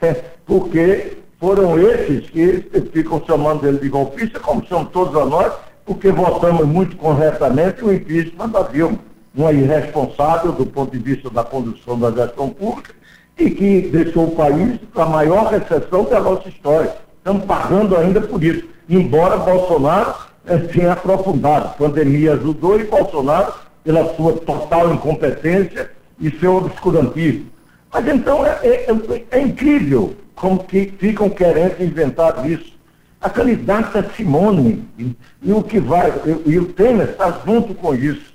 é, 0.00 0.12
porque 0.46 1.18
foram 1.38 1.78
esses 1.78 2.30
que 2.30 2.64
ficam 2.92 3.22
chamando 3.26 3.66
ele 3.66 3.78
de 3.78 3.88
golpista, 3.90 4.40
como 4.40 4.64
chamam 4.66 4.86
todos 4.86 5.14
a 5.20 5.26
nós, 5.26 5.52
porque 5.84 6.10
votamos 6.10 6.66
muito 6.66 6.96
corretamente 6.96 7.84
o 7.84 7.92
impeachment 7.92 8.48
da 8.48 8.62
Dilma, 8.62 8.98
uma 9.34 9.52
irresponsável 9.52 10.52
do 10.52 10.64
ponto 10.64 10.92
de 10.92 10.98
vista 10.98 11.28
da 11.28 11.44
condução 11.44 11.98
da 11.98 12.10
gestão 12.10 12.48
pública, 12.48 12.94
e 13.38 13.50
que 13.50 13.82
deixou 13.82 14.28
o 14.28 14.36
país 14.36 14.78
a 14.94 15.06
maior 15.06 15.50
recessão 15.50 16.04
da 16.04 16.20
nossa 16.20 16.48
história. 16.48 16.94
Estamos 17.18 17.44
pagando 17.44 17.96
ainda 17.96 18.20
por 18.20 18.42
isso. 18.42 18.64
Embora 18.88 19.36
Bolsonaro 19.38 20.14
eh, 20.46 20.58
tenha 20.58 20.92
aprofundado. 20.92 21.66
A 21.66 21.70
pandemia 21.70 22.34
ajudou 22.34 22.78
e 22.78 22.84
Bolsonaro, 22.84 23.54
pela 23.82 24.14
sua 24.14 24.34
total 24.34 24.92
incompetência 24.94 25.90
e 26.20 26.30
seu 26.38 26.56
obscurantismo. 26.56 27.46
Mas 27.92 28.06
então 28.08 28.44
é, 28.46 28.58
é, 28.62 28.86
é, 28.90 29.24
é 29.30 29.40
incrível 29.40 30.14
como 30.34 30.64
que 30.64 30.92
ficam 30.98 31.30
querendo 31.30 31.82
inventar 31.82 32.48
isso. 32.48 32.74
A 33.20 33.30
candidata 33.30 34.04
Simone, 34.16 34.86
e, 34.98 35.16
e 35.42 35.52
o 35.52 35.62
que 35.62 35.80
vai, 35.80 36.12
e, 36.26 36.50
e 36.50 36.58
o 36.58 36.66
Temer 36.66 37.10
está 37.10 37.40
junto 37.46 37.74
com 37.74 37.94
isso. 37.94 38.34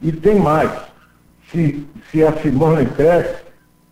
E 0.00 0.10
tem 0.12 0.36
mais. 0.36 0.70
Se, 1.50 1.86
se 2.10 2.22
a 2.24 2.32
Simone 2.40 2.86
cresce, 2.86 3.49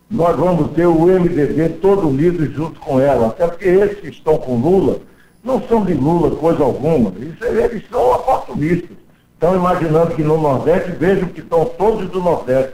nós 0.09 0.35
vamos 0.35 0.71
ter 0.71 0.87
o 0.87 1.05
MDB 1.05 1.69
todo 1.81 2.07
unido 2.07 2.45
junto 2.51 2.79
com 2.79 2.99
ela. 2.99 3.27
Até 3.27 3.47
porque 3.47 3.65
esses 3.65 3.99
que 3.99 4.07
estão 4.09 4.37
com 4.37 4.55
Lula 4.55 4.99
não 5.43 5.61
são 5.67 5.85
de 5.85 5.93
Lula 5.93 6.35
coisa 6.35 6.63
alguma. 6.63 7.13
Eles 7.19 7.83
são 7.89 8.11
oportunistas. 8.13 8.97
Estão 9.33 9.55
imaginando 9.55 10.15
que 10.15 10.23
no 10.23 10.41
Nordeste, 10.41 10.91
vejam 10.91 11.29
que 11.29 11.41
estão 11.41 11.63
todos 11.65 12.09
do 12.09 12.19
Nordeste. 12.19 12.73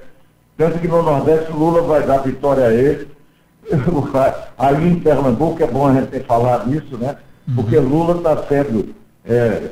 Tanto 0.57 0.79
que 0.79 0.87
no 0.87 1.03
Nordeste 1.03 1.51
Lula 1.51 1.81
vai 1.81 2.03
dar 2.03 2.19
vitória 2.19 2.67
a 2.67 2.73
eles. 2.73 3.07
Aí 4.57 4.87
em 4.87 4.99
Pernambuco 4.99 5.61
é 5.61 5.67
bom 5.67 5.87
a 5.87 5.93
gente 5.93 6.07
ter 6.07 6.23
falado 6.23 6.73
isso, 6.73 6.97
né? 6.97 7.17
Porque. 7.53 7.77
Lula 7.77 8.17
está 8.17 8.43
sendo 8.47 8.95
é, 9.25 9.71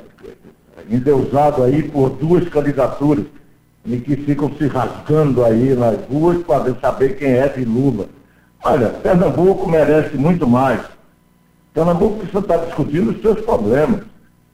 endeusado 0.89 1.63
aí 1.63 1.83
por 1.83 2.09
duas 2.09 2.47
candidaturas 2.49 3.25
e 3.85 3.97
que 3.97 4.15
ficam 4.15 4.51
se 4.55 4.67
rasgando 4.67 5.43
aí 5.43 5.75
nas 5.75 5.97
ruas 6.07 6.43
para 6.43 6.73
saber 6.75 7.17
quem 7.17 7.33
é 7.33 7.47
de 7.47 7.65
Lula. 7.65 8.07
Olha, 8.63 8.89
Pernambuco 8.89 9.69
merece 9.69 10.15
muito 10.15 10.47
mais. 10.47 10.79
Pernambuco 11.73 12.19
precisa 12.19 12.39
estar 12.39 12.57
discutindo 12.57 13.11
os 13.11 13.21
seus 13.21 13.41
problemas. 13.41 14.03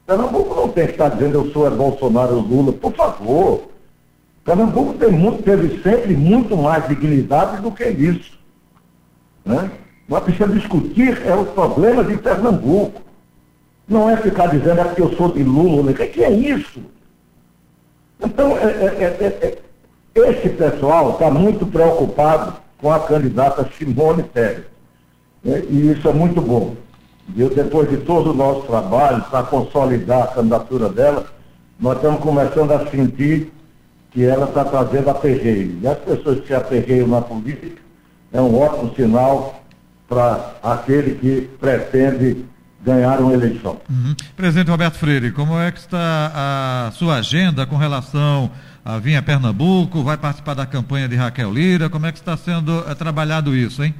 Pernambuco 0.06 0.54
não 0.54 0.68
tem 0.68 0.86
que 0.86 0.92
estar 0.92 1.10
dizendo 1.10 1.38
eu 1.38 1.52
sou 1.52 1.66
é 1.66 1.70
Bolsonaro 1.70 2.36
ou 2.36 2.42
Lula, 2.42 2.72
por 2.72 2.92
favor. 2.92 3.70
Pernambuco 4.44 4.94
tem 4.94 5.12
muito, 5.12 5.42
teve 5.44 5.80
sempre 5.82 6.16
muito 6.16 6.56
mais 6.56 6.88
dignidade 6.88 7.62
do 7.62 7.70
que 7.70 7.84
isso. 7.84 8.36
Né? 9.44 9.70
Mas 10.08 10.24
precisa 10.24 10.48
discutir 10.48 11.24
é 11.24 11.34
o 11.34 11.44
problema 11.46 12.02
de 12.02 12.16
Pernambuco. 12.16 13.00
Não 13.86 14.10
é 14.10 14.16
ficar 14.16 14.48
dizendo 14.48 14.80
é 14.80 14.84
porque 14.84 15.02
eu 15.02 15.12
sou 15.16 15.32
de 15.32 15.44
Lula. 15.44 15.92
O 15.92 15.94
que 15.94 16.24
é 16.24 16.32
isso? 16.32 16.80
Então, 18.22 18.56
é, 18.58 18.64
é, 18.64 19.58
é, 20.14 20.30
esse 20.30 20.48
pessoal 20.50 21.12
está 21.12 21.30
muito 21.30 21.64
preocupado 21.66 22.54
com 22.78 22.92
a 22.92 23.00
candidata 23.00 23.68
Simone 23.78 24.22
Tebet. 24.24 24.66
Né? 25.42 25.62
E 25.68 25.90
isso 25.92 26.08
é 26.08 26.12
muito 26.12 26.40
bom. 26.40 26.74
Eu, 27.36 27.48
depois 27.50 27.88
de 27.88 27.98
todo 27.98 28.30
o 28.30 28.34
nosso 28.34 28.62
trabalho 28.62 29.22
para 29.30 29.44
consolidar 29.44 30.24
a 30.24 30.26
candidatura 30.28 30.88
dela, 30.88 31.26
nós 31.78 31.96
estamos 31.96 32.20
começando 32.20 32.72
a 32.72 32.86
sentir 32.90 33.52
que 34.10 34.24
ela 34.24 34.46
está 34.46 34.64
trazendo 34.64 35.08
aperreio. 35.08 35.78
E 35.80 35.86
as 35.86 35.98
pessoas 35.98 36.40
que 36.40 36.48
se 36.48 36.54
aperreiam 36.54 37.06
na 37.06 37.20
política 37.20 37.80
é 38.32 38.40
um 38.40 38.58
ótimo 38.60 38.92
sinal 38.94 39.60
para 40.08 40.56
aquele 40.62 41.14
que 41.14 41.48
pretende 41.60 42.44
ganhar 42.82 43.20
uma 43.20 43.32
eleição. 43.32 43.80
Uhum. 43.88 44.14
Presidente 44.36 44.70
Roberto 44.70 44.96
Freire, 44.96 45.30
como 45.32 45.58
é 45.58 45.70
que 45.70 45.78
está 45.78 46.32
a 46.34 46.90
sua 46.92 47.16
agenda 47.16 47.66
com 47.66 47.76
relação 47.76 48.50
a 48.84 48.98
vir 48.98 49.16
a 49.16 49.22
Pernambuco? 49.22 50.02
Vai 50.02 50.16
participar 50.16 50.54
da 50.54 50.66
campanha 50.66 51.08
de 51.08 51.16
Raquel 51.16 51.52
Lira? 51.52 51.90
Como 51.90 52.06
é 52.06 52.12
que 52.12 52.18
está 52.18 52.36
sendo 52.36 52.84
é, 52.88 52.94
trabalhado 52.94 53.54
isso, 53.54 53.84
hein? 53.84 53.94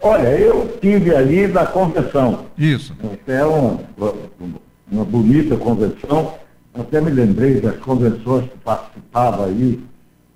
Olha, 0.00 0.28
eu 0.28 0.78
tive 0.80 1.14
ali 1.14 1.48
na 1.48 1.66
convenção. 1.66 2.46
Isso. 2.56 2.94
Então, 3.02 3.80
uma 4.90 5.04
bonita 5.04 5.56
convenção. 5.56 6.34
Até 6.72 7.00
me 7.00 7.10
lembrei 7.10 7.60
das 7.60 7.76
convenções 7.78 8.44
que 8.44 8.58
participava 8.58 9.46
aí, 9.46 9.82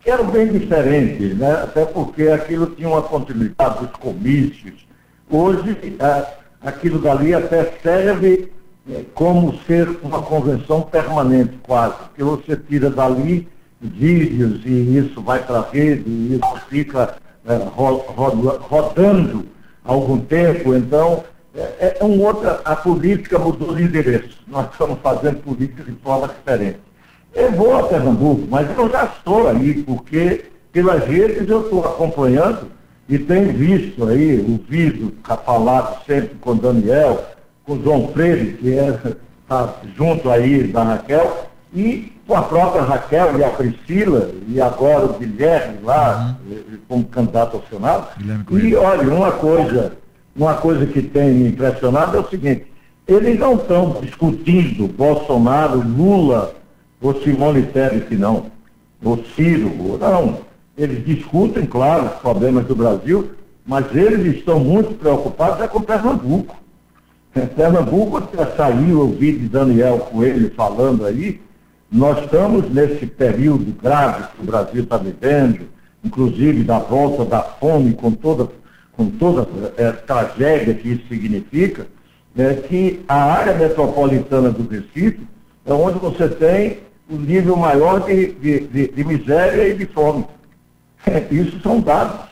que 0.00 0.10
eram 0.10 0.28
bem 0.28 0.48
diferentes, 0.48 1.36
né? 1.36 1.52
até 1.62 1.84
porque 1.84 2.24
aquilo 2.24 2.66
tinha 2.66 2.88
uma 2.88 3.02
continuidade 3.02 3.86
dos 3.86 3.90
comícios. 3.92 4.84
Hoje, 5.30 5.76
é, 6.00 6.41
aquilo 6.64 6.98
dali 6.98 7.34
até 7.34 7.72
serve 7.82 8.52
é, 8.90 9.02
como 9.14 9.56
ser 9.66 9.88
uma 10.02 10.22
convenção 10.22 10.82
permanente, 10.82 11.58
quase, 11.62 11.94
porque 11.96 12.22
você 12.22 12.56
tira 12.56 12.90
dali 12.90 13.48
vídeos 13.80 14.60
e 14.64 14.98
isso 14.98 15.20
vai 15.22 15.42
para 15.44 15.58
a 15.58 15.70
rede, 15.70 16.08
e 16.08 16.34
isso 16.34 16.66
fica 16.68 17.16
é, 17.46 17.54
ro, 17.56 17.96
ro, 17.96 18.58
rodando 18.68 19.46
algum 19.84 20.18
tempo, 20.18 20.74
então 20.74 21.24
é, 21.54 21.98
é 22.00 22.04
um 22.04 22.20
outra, 22.22 22.60
a 22.64 22.74
política 22.74 23.38
mudou 23.38 23.74
de 23.74 23.82
endereço. 23.82 24.38
Nós 24.46 24.70
estamos 24.72 24.98
fazendo 25.02 25.42
política 25.42 25.82
de 25.82 25.92
forma 25.96 26.28
diferente. 26.28 26.78
Eu 27.34 27.50
vou 27.52 27.76
a 27.76 27.88
Pernambuco, 27.88 28.46
mas 28.48 28.68
eu 28.76 28.90
já 28.90 29.04
estou 29.04 29.48
aí, 29.48 29.82
porque 29.82 30.44
pelas 30.70 31.04
redes 31.04 31.48
eu 31.48 31.62
estou 31.62 31.84
acompanhando 31.84 32.70
e 33.08 33.18
tenho 33.18 33.52
visto 33.52 34.06
aí, 34.06 34.38
ouvido, 34.40 35.12
falado 35.44 36.04
sempre 36.06 36.36
com 36.40 36.56
Daniel, 36.56 37.24
com 37.64 37.80
João 37.82 38.08
Freire, 38.08 38.54
que 38.54 38.68
está 38.68 39.10
é, 39.10 39.16
tá 39.48 39.74
junto 39.96 40.30
aí 40.30 40.64
da 40.64 40.82
Raquel, 40.82 41.50
e 41.74 42.12
com 42.26 42.34
a 42.36 42.42
própria 42.42 42.82
Raquel 42.82 43.38
e 43.38 43.44
a 43.44 43.50
Priscila, 43.50 44.30
e 44.46 44.60
agora 44.60 45.06
o 45.06 45.18
Guilherme 45.18 45.78
lá, 45.82 46.36
uhum. 46.46 46.78
como 46.88 47.04
candidato 47.04 47.56
ao 47.56 47.64
Senado. 47.68 48.08
E 48.50 48.74
olha, 48.74 49.14
uma 49.14 49.32
coisa, 49.32 49.92
uma 50.36 50.54
coisa 50.54 50.86
que 50.86 51.02
tem 51.02 51.30
me 51.34 51.48
impressionado 51.48 52.16
é 52.16 52.20
o 52.20 52.28
seguinte, 52.28 52.66
eles 53.06 53.38
não 53.38 53.56
estão 53.56 54.00
discutindo 54.00 54.86
Bolsonaro, 54.86 55.80
Lula 55.80 56.54
ou 57.00 57.20
Simone 57.20 57.62
Tebet, 57.64 58.14
não, 58.16 58.46
ou 59.04 59.22
Ciro, 59.34 59.98
não. 59.98 60.51
Eles 60.82 61.04
discutem, 61.06 61.64
claro, 61.64 62.06
os 62.06 62.14
problemas 62.14 62.66
do 62.66 62.74
Brasil, 62.74 63.30
mas 63.64 63.86
eles 63.94 64.34
estão 64.34 64.58
muito 64.58 64.98
preocupados 64.98 65.60
é 65.60 65.68
com 65.68 65.80
Pernambuco. 65.80 66.56
Pernambuco 67.54 68.16
até 68.16 68.44
saiu, 68.56 68.98
eu 68.98 69.08
vi 69.10 69.30
de 69.30 69.48
Daniel 69.48 69.98
Coelho 69.98 70.50
falando 70.56 71.06
aí, 71.06 71.40
nós 71.88 72.24
estamos 72.24 72.68
nesse 72.68 73.06
período 73.06 73.72
grave 73.80 74.24
que 74.34 74.42
o 74.42 74.44
Brasil 74.44 74.82
está 74.82 74.96
vivendo, 74.96 75.68
inclusive 76.04 76.64
da 76.64 76.80
volta 76.80 77.24
da 77.26 77.42
fome, 77.42 77.92
com 77.92 78.10
toda, 78.10 78.48
com 78.96 79.08
toda 79.08 79.46
é, 79.76 79.92
tragédia 79.92 80.74
que 80.74 80.94
isso 80.94 81.06
significa, 81.06 81.86
é, 82.36 82.54
que 82.54 83.04
a 83.06 83.22
área 83.22 83.54
metropolitana 83.54 84.50
do 84.50 84.68
Recife 84.68 85.20
é 85.64 85.72
onde 85.72 86.00
você 86.00 86.28
tem 86.28 86.78
o 87.08 87.14
nível 87.14 87.54
maior 87.54 88.00
de, 88.00 88.32
de, 88.32 88.60
de, 88.66 88.88
de 88.88 89.04
miséria 89.04 89.68
e 89.68 89.74
de 89.74 89.86
fome. 89.86 90.24
É, 91.06 91.26
isso 91.30 91.60
são 91.60 91.80
dados. 91.80 92.26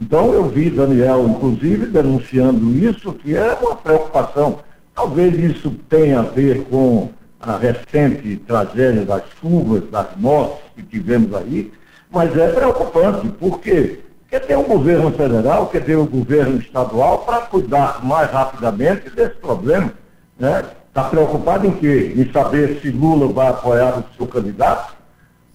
Então 0.00 0.32
eu 0.32 0.48
vi 0.48 0.68
Daniel, 0.70 1.26
inclusive, 1.26 1.86
denunciando 1.86 2.70
isso, 2.76 3.12
que 3.12 3.34
é 3.34 3.54
uma 3.54 3.76
preocupação. 3.76 4.58
Talvez 4.94 5.38
isso 5.38 5.70
tenha 5.88 6.20
a 6.20 6.22
ver 6.22 6.64
com 6.64 7.10
a 7.40 7.56
recente 7.56 8.36
tragédia 8.46 9.04
das 9.04 9.22
chuvas, 9.40 9.88
das 9.90 10.08
mortes 10.16 10.58
que 10.74 10.82
tivemos 10.82 11.34
aí, 11.34 11.72
mas 12.10 12.36
é 12.36 12.48
preocupante? 12.48 13.28
Porque 13.38 14.00
tem 14.46 14.56
um 14.56 14.64
governo 14.64 15.10
federal, 15.12 15.66
quer 15.68 15.84
ter 15.84 15.96
um 15.96 16.06
governo 16.06 16.58
estadual 16.58 17.20
para 17.20 17.42
cuidar 17.42 18.04
mais 18.04 18.30
rapidamente 18.30 19.08
desse 19.10 19.36
problema. 19.36 19.92
Né? 20.38 20.64
Está 20.88 21.04
preocupado 21.04 21.66
em 21.66 21.72
quê? 21.72 22.12
Em 22.16 22.30
saber 22.32 22.80
se 22.80 22.90
Lula 22.90 23.32
vai 23.32 23.48
apoiar 23.48 23.98
o 23.98 24.04
seu 24.16 24.26
candidato, 24.26 24.94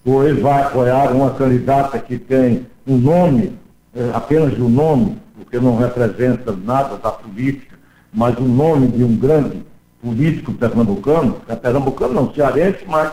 ou 0.04 0.26
ele 0.26 0.40
vai 0.40 0.62
apoiar 0.62 1.12
uma 1.12 1.30
candidata 1.30 1.98
que 1.98 2.18
tem 2.18 2.66
um 2.86 2.96
nome, 2.96 3.58
é, 3.94 4.10
apenas 4.14 4.58
o 4.58 4.64
um 4.64 4.68
nome, 4.68 5.18
porque 5.36 5.58
não 5.58 5.76
representa 5.76 6.52
nada 6.52 6.96
da 6.96 7.10
política, 7.10 7.76
mas 8.12 8.36
o 8.38 8.42
nome 8.42 8.88
de 8.88 9.04
um 9.04 9.16
grande 9.16 9.62
político 10.02 10.52
pernambucano, 10.52 11.36
é 11.48 11.54
pernambucano 11.54 12.14
não, 12.14 12.34
cearense, 12.34 12.80
mas 12.86 13.12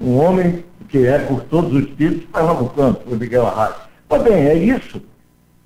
um 0.00 0.16
homem 0.16 0.64
que 0.88 1.06
é, 1.06 1.18
por 1.18 1.42
todos 1.44 1.72
os 1.72 1.86
títulos, 1.96 2.24
pernambucano, 2.32 2.96
foi 3.06 3.18
Miguel 3.18 3.46
Arraes. 3.46 3.76
Pois 4.08 4.22
bem, 4.22 4.46
é 4.46 4.54
isso. 4.54 5.00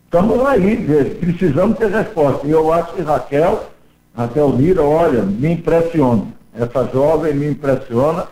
Estamos 0.05 0.45
aí, 0.47 1.17
precisamos 1.19 1.79
ter 1.79 1.91
resposta. 1.91 2.47
E 2.47 2.51
eu 2.51 2.73
acho 2.73 2.93
que 2.95 3.03
Raquel, 3.03 3.71
Raquel 4.15 4.51
Lira, 4.51 4.83
olha, 4.83 5.23
me 5.23 5.53
impressiona. 5.53 6.27
Essa 6.55 6.89
jovem 6.93 7.35
me 7.35 7.51
impressiona 7.51 8.27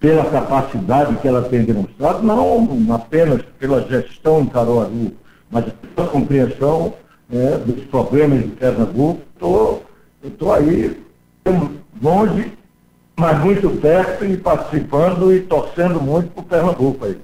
pela 0.00 0.24
capacidade 0.24 1.14
que 1.16 1.28
ela 1.28 1.42
tem 1.42 1.62
demonstrado, 1.62 2.22
não 2.22 2.66
apenas 2.94 3.42
pela 3.58 3.82
gestão 3.82 4.40
em 4.40 4.46
Caruaru, 4.46 5.12
mas 5.50 5.66
pela 5.94 6.08
compreensão 6.08 6.94
é, 7.30 7.58
dos 7.58 7.84
problemas 7.84 8.40
de 8.40 8.48
Pernambuco. 8.48 9.20
Estou 10.22 10.52
aí 10.52 10.98
longe, 12.02 12.52
mas 13.16 13.38
muito 13.40 13.70
perto 13.70 14.24
e 14.24 14.36
participando 14.38 15.32
e 15.34 15.40
torcendo 15.40 16.00
muito 16.00 16.30
para 16.30 16.40
o 16.40 16.46
Pernambuco 16.46 17.04
aí. 17.04 17.18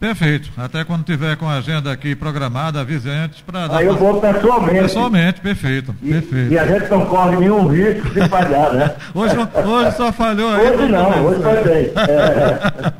Perfeito. 0.00 0.48
Até 0.56 0.84
quando 0.84 1.02
tiver 1.02 1.36
com 1.36 1.48
a 1.48 1.54
agenda 1.54 1.90
aqui 1.90 2.14
programada, 2.14 2.80
avise 2.80 3.10
antes 3.10 3.40
para 3.40 3.66
dar. 3.66 3.78
Aí 3.78 3.86
eu 3.86 3.96
vou 3.96 4.20
pessoalmente. 4.20 4.80
Pessoalmente, 4.82 5.40
perfeito. 5.40 5.94
E, 6.00 6.12
perfeito. 6.12 6.52
e 6.52 6.58
a 6.58 6.66
gente 6.66 6.88
não 6.88 7.04
corre 7.06 7.36
nenhum 7.36 7.66
risco 7.66 8.08
de 8.10 8.28
falhar, 8.28 8.72
né? 8.74 8.94
hoje, 9.12 9.34
hoje 9.36 9.96
só 9.96 10.12
falhou 10.12 10.54
aí. 10.54 10.70
Hoje 10.70 10.92
não, 10.92 11.26
hoje 11.26 11.42
foi 11.42 11.64
bem. 11.64 11.92
É. 12.08 12.92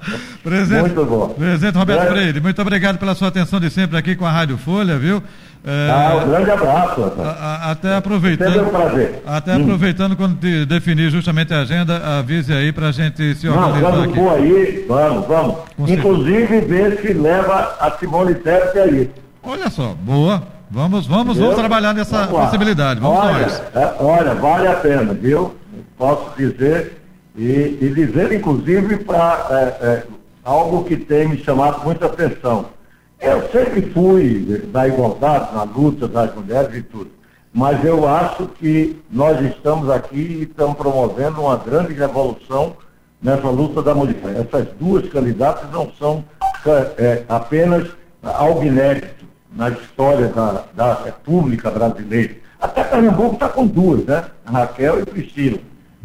Presidente, 0.43 0.81
muito 0.81 1.05
bom. 1.05 1.29
Presidente 1.29 1.77
Roberto 1.77 2.03
é. 2.03 2.07
Freire, 2.07 2.41
muito 2.41 2.61
obrigado 2.61 2.99
pela 2.99 3.15
sua 3.15 3.29
atenção 3.29 3.61
de 3.61 3.71
sempre 3.71 3.97
aqui 3.97 4.17
com 4.17 4.27
a 4.27 4.31
Rádio 4.31 4.57
Folha, 4.57 4.99
viu? 4.99 5.23
É, 5.65 5.91
ah, 5.91 6.23
um 6.25 6.29
grande 6.31 6.51
abraço. 6.51 7.13
A, 7.19 7.31
a, 7.31 7.71
até 7.73 7.97
aproveitando. 7.97 8.53
Sempre 8.53 8.69
um 8.69 8.71
prazer. 8.71 9.23
Até 9.27 9.57
hum. 9.57 9.63
aproveitando 9.63 10.17
quando 10.17 10.39
te 10.39 10.65
definir 10.65 11.11
justamente 11.11 11.53
a 11.53 11.61
agenda, 11.61 12.19
avise 12.19 12.53
aí 12.53 12.73
para 12.73 12.89
a 12.89 12.93
gente 12.93 13.35
se 13.35 13.49
organizar. 13.49 13.81
Não, 13.83 14.01
vamos 14.01 14.17
por 14.17 14.35
aí, 14.35 14.85
vamos, 14.89 15.27
vamos. 15.27 15.57
Com 15.77 15.89
Inclusive 15.89 16.61
ver 16.61 17.01
se 17.01 17.13
leva 17.13 17.77
a 17.81 17.91
Simone 17.99 18.35
Tebet 18.37 18.79
aí. 18.79 19.11
Olha 19.43 19.69
só, 19.69 19.95
boa. 20.01 20.43
Vamos, 20.71 21.07
vamos, 21.07 21.39
vamos 21.39 21.57
trabalhar 21.57 21.95
nessa 21.95 22.27
vamos 22.27 22.45
possibilidade. 22.45 23.01
Vamos 23.01 23.19
olha, 23.19 23.47
é, 23.75 23.95
olha, 24.01 24.35
vale 24.35 24.69
a 24.69 24.75
pena, 24.75 25.15
viu? 25.15 25.55
Posso 25.97 26.31
dizer, 26.37 27.01
e, 27.37 27.79
e 27.81 27.93
dizer, 27.95 28.33
inclusive, 28.33 28.99
para 28.99 29.47
é, 29.51 29.87
é, 29.87 30.03
algo 30.45 30.85
que 30.85 30.97
tem 30.97 31.29
me 31.29 31.39
chamado 31.43 31.83
muita 31.85 32.07
atenção 32.07 32.67
eu 33.21 33.49
sempre 33.51 33.83
fui 33.91 34.63
da 34.73 34.87
igualdade, 34.87 35.55
na 35.55 35.65
luta 35.65 36.07
das 36.07 36.35
mulheres 36.35 36.75
e 36.75 36.83
tudo. 36.83 37.11
Mas 37.53 37.85
eu 37.85 38.07
acho 38.07 38.47
que 38.47 39.01
nós 39.11 39.41
estamos 39.45 39.91
aqui 39.91 40.17
e 40.17 40.43
estamos 40.43 40.77
promovendo 40.77 41.41
uma 41.41 41.57
grande 41.57 41.93
revolução 41.95 42.77
nessa 43.21 43.49
luta 43.49 43.83
da 43.83 43.95
mulher. 43.95 44.21
Essas 44.37 44.69
duas 44.79 45.09
candidatas 45.09 45.71
não 45.73 45.91
são 45.99 46.25
é, 46.97 47.25
apenas 47.29 47.89
algo 48.23 48.63
inédito 48.63 49.27
na 49.53 49.71
história 49.71 50.29
da, 50.29 50.65
da 50.75 50.95
República 51.03 51.71
Brasileira. 51.71 52.37
Até 52.61 52.85
Pernambuco 52.85 53.35
está 53.35 53.49
com 53.49 53.67
duas, 53.67 54.05
né? 54.05 54.25
Raquel 54.45 55.01
e 55.01 55.07
Priscila. 55.07 55.59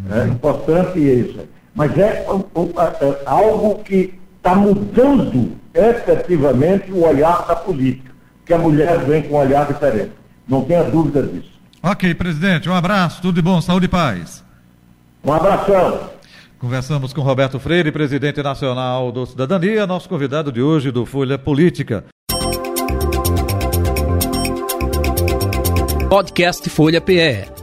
É 0.10 0.21
uhum. 0.21 0.28
importante 0.30 0.99
isso. 0.99 1.39
Mas 1.76 1.97
é, 1.97 2.26
é 2.26 3.23
algo 3.26 3.84
que 3.84 4.13
está 4.38 4.56
mudando 4.56 5.62
efetivamente 5.74 6.92
o 6.92 7.06
olhar 7.06 7.46
da 7.48 7.56
política, 7.56 8.12
que 8.46 8.54
a 8.54 8.58
mulher 8.58 9.00
vem 9.00 9.24
com 9.24 9.36
um 9.36 9.40
olhar 9.40 9.66
diferente. 9.66 10.12
Não 10.48 10.64
tenha 10.64 10.84
dúvida 10.84 11.24
disso. 11.24 11.52
Ok, 11.82 12.14
presidente, 12.16 12.70
um 12.70 12.74
abraço, 12.74 13.22
tudo 13.22 13.36
de 13.36 13.42
bom, 13.42 13.60
saúde 13.60 13.86
e 13.86 13.90
paz. 13.90 14.44
Um 15.24 15.34
abração. 15.34 16.12
Conversamos 16.60 17.12
com 17.12 17.22
Roberto 17.22 17.60
Freire, 17.60 17.92
presidente 17.92 18.42
nacional 18.42 19.12
do 19.12 19.26
Cidadania, 19.26 19.86
nosso 19.86 20.08
convidado 20.08 20.52
de 20.52 20.62
hoje 20.62 20.92
do 20.92 21.06
Folha 21.06 21.38
Política. 21.38 22.06
Podcast 26.10 26.70
Folha 26.70 27.02
PE. 27.02 27.62